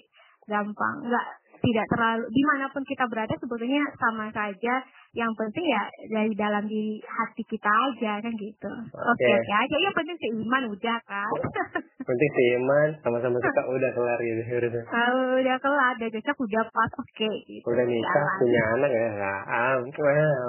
gampang 0.47 0.95
nggak 1.03 1.27
tidak 1.61 1.85
terlalu 1.93 2.25
di 2.33 2.41
mana 2.41 2.65
pun 2.73 2.81
kita 2.81 3.05
berada 3.05 3.37
sebetulnya 3.37 3.85
sama 4.01 4.33
saja 4.33 4.81
yang 5.13 5.29
penting 5.37 5.61
ya 5.61 5.83
dari 6.09 6.33
dalam 6.33 6.65
di 6.65 6.97
hati 7.05 7.45
kita 7.45 7.69
aja 7.69 8.17
kan 8.17 8.33
gitu 8.33 8.71
oke 8.89 9.13
Oke. 9.13 9.29
oke 9.29 9.53
aja 9.53 9.75
yang 9.77 9.93
penting 9.93 10.17
seiman 10.17 10.65
udah 10.73 10.97
kan 11.05 11.29
penting 12.09 12.31
seiman 12.33 12.87
sama-sama 13.05 13.37
suka 13.37 13.61
udah 13.77 13.91
kelar 13.93 14.19
gitu 14.19 14.41
kalau 14.89 15.37
udah 15.37 15.57
kelar 15.61 15.93
udah 16.01 16.09
cocok 16.09 16.37
udah 16.49 16.63
pas 16.73 16.91
oke 16.97 17.29
gitu 17.45 17.65
udah 17.69 17.85
nikah 17.85 18.09
Jalan. 18.25 18.37
punya 18.41 18.61
anak 18.73 18.91
ya 18.91 19.09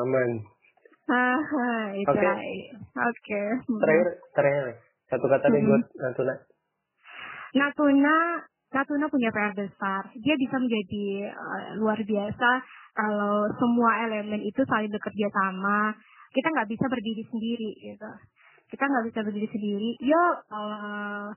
aman 0.01 0.31
Ah, 1.11 1.35
itu 1.99 2.09
Oke. 2.09 2.31
Oke. 2.95 3.43
Hmm. 3.67 3.81
terakhir 3.83 4.09
terakhir 4.33 4.63
nih, 4.71 4.77
satu 5.11 5.27
kata 5.27 5.47
Hmm. 5.51 5.67
buat 5.67 5.83
Natuna 5.99 6.35
Natuna 7.53 8.17
Natuna 8.73 9.07
punya 9.13 9.29
PR 9.29 9.53
besar. 9.53 10.09
Dia 10.17 10.35
bisa 10.41 10.57
menjadi 10.57 11.29
eh, 11.29 11.65
luar 11.77 12.01
biasa 12.01 12.51
kalau 12.97 13.49
semua 13.61 14.09
elemen 14.09 14.41
itu 14.41 14.65
saling 14.65 14.89
bekerja 14.89 15.29
sama. 15.33 15.93
Kita 16.33 16.49
nggak 16.49 16.69
bisa 16.73 16.89
berdiri 16.89 17.23
sendiri 17.29 17.71
gitu. 17.93 18.11
Kita 18.73 18.85
nggak 18.89 19.05
bisa 19.13 19.21
berdiri 19.21 19.49
sendiri. 19.53 19.91
Yuk 20.01 20.35
eh, 20.49 21.29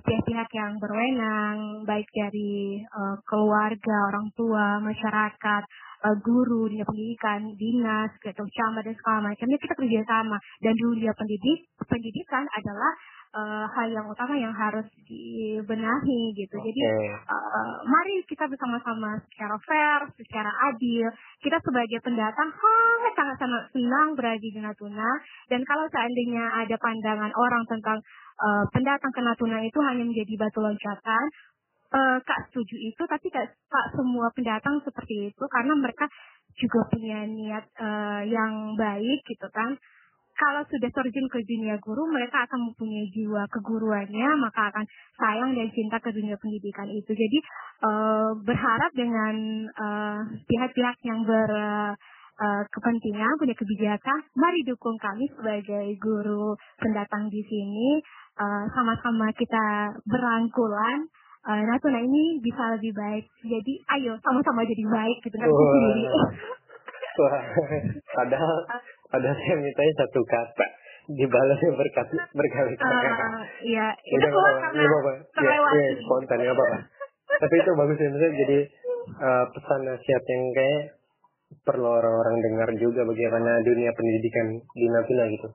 pihak-pihak 0.00 0.48
yang 0.56 0.80
berwenang, 0.80 1.84
baik 1.84 2.08
dari 2.12 2.80
eh, 2.80 3.16
keluarga, 3.28 3.96
orang 4.08 4.28
tua, 4.32 4.80
masyarakat, 4.80 5.62
eh, 6.08 6.16
guru, 6.24 6.72
dunia 6.72 6.84
pendidikan, 6.88 7.52
dinas, 7.56 8.10
gitu, 8.20 8.42
camat 8.44 8.82
dan 8.88 8.96
segala 8.96 9.18
macamnya 9.32 9.58
kita 9.60 9.74
kerja 9.76 10.00
sama. 10.08 10.36
Dan 10.64 10.74
dunia 10.76 11.12
pendidik, 11.12 11.68
pendidikan 11.84 12.44
adalah 12.52 12.92
eh, 13.32 13.66
hal 13.72 13.88
yang 13.88 14.06
utama 14.08 14.36
yang 14.36 14.52
harus 14.52 14.84
dibenahi 15.08 16.20
gitu. 16.36 16.56
Jadi 16.60 16.80
Oke. 16.84 17.08
eh, 17.16 17.74
mari 17.88 18.20
kita 18.28 18.44
bersama-sama 18.44 19.16
secara 19.28 19.56
fair, 19.64 20.00
secara 20.20 20.52
adil. 20.72 21.08
Kita 21.40 21.56
sebagai 21.64 21.98
pendatang 22.04 22.52
sangat 22.52 23.12
sangat 23.16 23.36
sangat 23.40 23.62
senang 23.72 24.08
berada 24.12 24.38
di 24.38 24.60
Natuna. 24.60 25.10
Dan 25.48 25.64
kalau 25.64 25.88
seandainya 25.88 26.44
ada 26.64 26.76
pandangan 26.76 27.32
orang 27.32 27.64
tentang 27.66 27.98
eh, 28.36 28.64
pendatang 28.70 29.12
ke 29.12 29.20
Natuna 29.24 29.58
itu 29.64 29.78
hanya 29.80 30.04
menjadi 30.04 30.34
batu 30.36 30.60
loncatan, 30.60 31.24
eh, 31.92 32.18
Kak 32.24 32.40
setuju 32.50 32.76
itu, 32.80 33.02
tapi 33.08 33.28
Kak, 33.32 33.48
Kak 33.68 33.86
semua 33.96 34.28
pendatang 34.32 34.80
seperti 34.84 35.32
itu 35.32 35.44
karena 35.48 35.72
mereka 35.76 36.08
juga 36.60 36.84
punya 36.92 37.24
niat 37.24 37.64
eh, 37.80 38.22
yang 38.28 38.76
baik 38.76 39.20
gitu 39.24 39.48
kan. 39.52 39.76
Kalau 40.32 40.62
sudah 40.66 40.90
terjun 40.90 41.26
ke 41.28 41.38
dunia 41.44 41.76
guru, 41.78 42.08
mereka 42.08 42.48
akan 42.48 42.72
mempunyai 42.72 43.06
jiwa 43.12 43.44
keguruannya, 43.52 44.28
maka 44.40 44.72
akan 44.72 44.84
sayang 45.20 45.52
dan 45.54 45.68
cinta 45.70 46.00
ke 46.00 46.10
dunia 46.10 46.34
pendidikan 46.40 46.88
itu. 46.88 47.12
Jadi 47.12 47.38
eh, 47.84 48.30
berharap 48.42 48.90
dengan 48.96 49.34
eh, 49.68 50.20
pihak-pihak 50.48 50.96
yang 51.04 51.22
ber 51.28 51.50
eh, 51.52 52.62
kepentingan, 52.72 53.38
punya 53.38 53.54
kebijakan, 53.54 54.18
mari 54.34 54.60
dukung 54.66 54.96
kami 54.98 55.28
sebagai 55.36 55.86
guru 56.00 56.56
pendatang 56.80 57.28
di 57.28 57.42
sini. 57.44 58.00
Sama-sama 58.72 59.28
kita 59.36 59.92
berangkulan 60.08 61.06
eh, 61.48 61.62
Natuna 61.66 61.98
ini 61.98 62.38
bisa 62.38 62.78
lebih 62.78 62.92
baik. 62.94 63.24
Jadi 63.42 63.72
ayo 63.98 64.14
sama-sama 64.22 64.62
jadi 64.62 64.84
baik 64.86 65.18
gitu 65.26 65.36
kan 65.36 65.48
sendiri. 65.50 66.04
Wah, 67.12 67.44
padahal 68.16 68.56
padahal 69.12 69.36
saya 69.36 69.54
mintanya 69.56 69.94
satu 69.98 70.20
kata 70.24 70.66
dibalasnya 71.12 71.70
berkat 71.74 72.06
berkali-kali 72.32 72.96
Eh, 72.96 73.44
Iya, 73.68 73.86
itu 74.00 74.16
Udah 74.16 74.28
keluar 74.28 74.52
nggak 74.54 74.72
apa-apa, 74.72 75.10
karena. 75.10 75.20
Iya, 75.20 75.28
terlewati. 75.34 75.76
iya, 75.76 75.90
spontan 76.00 76.38
nggak 76.38 76.54
apa-apa. 76.54 76.78
Tapi 77.32 77.54
itu 77.54 77.70
bagus 77.74 77.96
ya, 77.96 78.08
misalnya 78.08 78.34
jadi 78.38 78.58
eh, 79.02 79.44
pesan 79.50 79.80
nasihat 79.84 80.22
yang 80.24 80.42
kayak 80.52 80.82
perlu 81.62 81.84
orang-orang 81.84 82.36
dengar 82.40 82.68
juga 82.74 83.04
bagaimana 83.04 83.60
dunia 83.60 83.90
pendidikan 83.92 84.46
di 84.72 84.86
Natuna 84.88 85.24
gitu. 85.28 85.48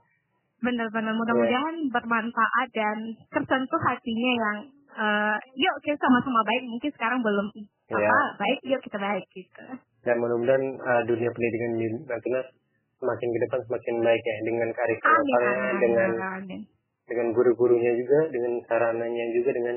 Benar-benar 0.58 1.14
mudah-mudahan 1.14 1.76
bermanfaat 1.90 2.68
dan 2.72 2.98
tersentuh 3.30 3.82
hatinya 3.84 4.32
yang 4.36 4.58
eh, 4.92 5.38
yuk 5.56 5.76
kita 5.80 5.98
sama-sama 5.98 6.44
baik. 6.44 6.64
Mungkin 6.68 6.92
sekarang 6.92 7.20
belum 7.22 7.48
apa 7.88 7.98
Iya. 7.98 8.20
baik, 8.36 8.60
yuk 8.68 8.82
kita 8.84 8.98
baik 8.98 9.26
gitu. 9.32 9.64
Dan 10.04 10.16
mudah-mudahan 10.20 10.64
eh, 10.76 11.02
dunia 11.08 11.30
pendidikan 11.32 11.72
di 11.74 11.88
Natuna 12.04 12.42
semakin 12.98 13.28
ke 13.30 13.40
depan 13.46 13.60
semakin 13.70 13.96
baik 14.02 14.24
ya 14.26 14.36
dengan 14.46 14.70
amin, 14.74 15.74
dengan 15.82 16.12
amin. 16.42 16.62
dengan 17.08 17.28
guru-gurunya 17.32 17.94
juga, 17.98 18.20
dengan 18.34 18.54
sarananya 18.66 19.26
juga, 19.38 19.50
dengan 19.54 19.76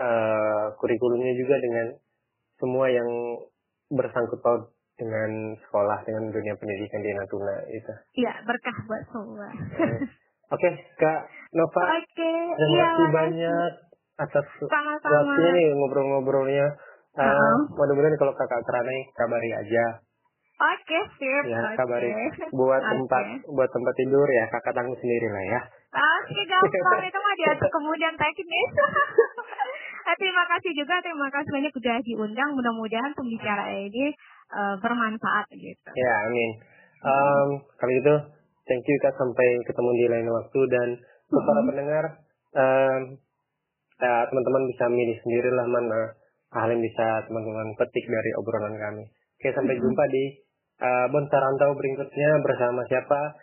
eh, 0.00 0.64
kurikulumnya 0.78 1.32
juga, 1.36 1.56
dengan 1.58 1.86
semua 2.60 2.86
yang 2.92 3.08
bersangkut 3.92 4.38
paut 4.40 4.72
dengan 4.96 5.56
sekolah, 5.66 6.04
dengan 6.06 6.30
dunia 6.30 6.54
pendidikan 6.56 7.00
di 7.02 7.10
Natuna 7.16 7.56
itu. 7.72 7.92
Iya, 8.22 8.32
berkah 8.46 8.76
buat 8.86 9.02
semua. 9.10 9.48
Oke, 10.52 10.68
Kak 11.00 11.20
Nova, 11.56 11.82
Oke, 11.96 12.32
terima 12.60 12.76
iya. 12.76 12.88
kasih 12.92 13.08
banyak 13.08 13.72
atas 14.20 14.46
waktunya 15.00 15.50
nih 15.56 15.66
ngobrol-ngobrolnya. 15.80 16.66
Eh, 17.12 17.20
Uh-uh. 17.20 17.56
Mudah-mudahan 17.76 18.16
kalau 18.16 18.32
kakak 18.32 18.60
Keranai 18.64 19.00
kabari 19.16 19.50
aja, 19.52 19.84
Oke, 20.62 20.98
sip. 21.18 21.44
ya 21.50 21.58
oke. 21.58 21.74
kabari. 21.74 22.10
Buat 22.54 22.82
Oke. 22.86 22.90
tempat, 22.94 23.24
buat 23.50 23.70
tempat 23.74 23.94
tidur 23.98 24.28
ya 24.30 24.44
kakak 24.46 24.78
tanggung 24.78 24.94
sendiri 24.94 25.26
lah 25.26 25.44
ya. 25.58 25.60
Oke, 25.90 26.42
gampang. 26.46 27.02
Itu 27.02 27.18
mah 27.18 27.34
diatur 27.34 27.68
kemudian 27.70 28.14
teknis. 28.14 28.70
Eh, 30.02 30.18
terima 30.18 30.42
kasih 30.50 30.74
juga, 30.74 30.98
terima 30.98 31.30
kasih 31.30 31.46
banyak 31.54 31.70
sudah 31.78 31.94
diundang. 32.02 32.50
Mudah-mudahan 32.58 33.14
pembicaraan 33.14 33.86
ini 33.86 34.10
eh, 34.50 34.74
bermanfaat 34.82 35.46
gitu. 35.54 35.88
Ya, 35.94 36.26
amin. 36.26 36.58
Um, 37.06 37.62
kalau 37.78 37.92
gitu, 37.94 38.14
thank 38.66 38.82
you 38.82 38.98
Kak 38.98 39.14
sampai 39.14 39.62
ketemu 39.62 39.90
di 39.94 40.06
lain 40.10 40.26
waktu 40.26 40.60
dan 40.74 40.88
untuk 41.30 41.42
para 41.46 41.60
Mhm. 41.62 41.68
pendengar, 41.70 42.04
um, 42.50 43.00
teman-teman 44.02 44.62
bisa 44.74 44.90
milih 44.90 45.14
sendirilah 45.22 45.66
mana 45.70 46.00
hal 46.50 46.66
yang 46.74 46.82
bisa 46.82 47.06
teman-teman 47.30 47.70
petik 47.78 48.02
dari 48.02 48.30
obrolan 48.42 48.74
kami. 48.74 49.06
Oke, 49.38 49.54
sampai 49.54 49.78
Mhm. 49.78 49.82
jumpa 49.86 50.04
di 50.10 50.41
uh, 50.82 51.06
Bonsa 51.08 51.38
Rantau 51.38 51.70
berikutnya 51.78 52.30
bersama 52.42 52.82
siapa? 52.90 53.38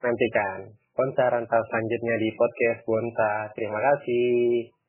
Nantikan. 0.00 0.72
Bonsa 0.96 1.28
Rantau 1.28 1.62
selanjutnya 1.68 2.14
di 2.16 2.28
podcast 2.34 2.80
Bonsa. 2.88 3.52
Terima 3.52 3.78
kasih. 3.78 4.79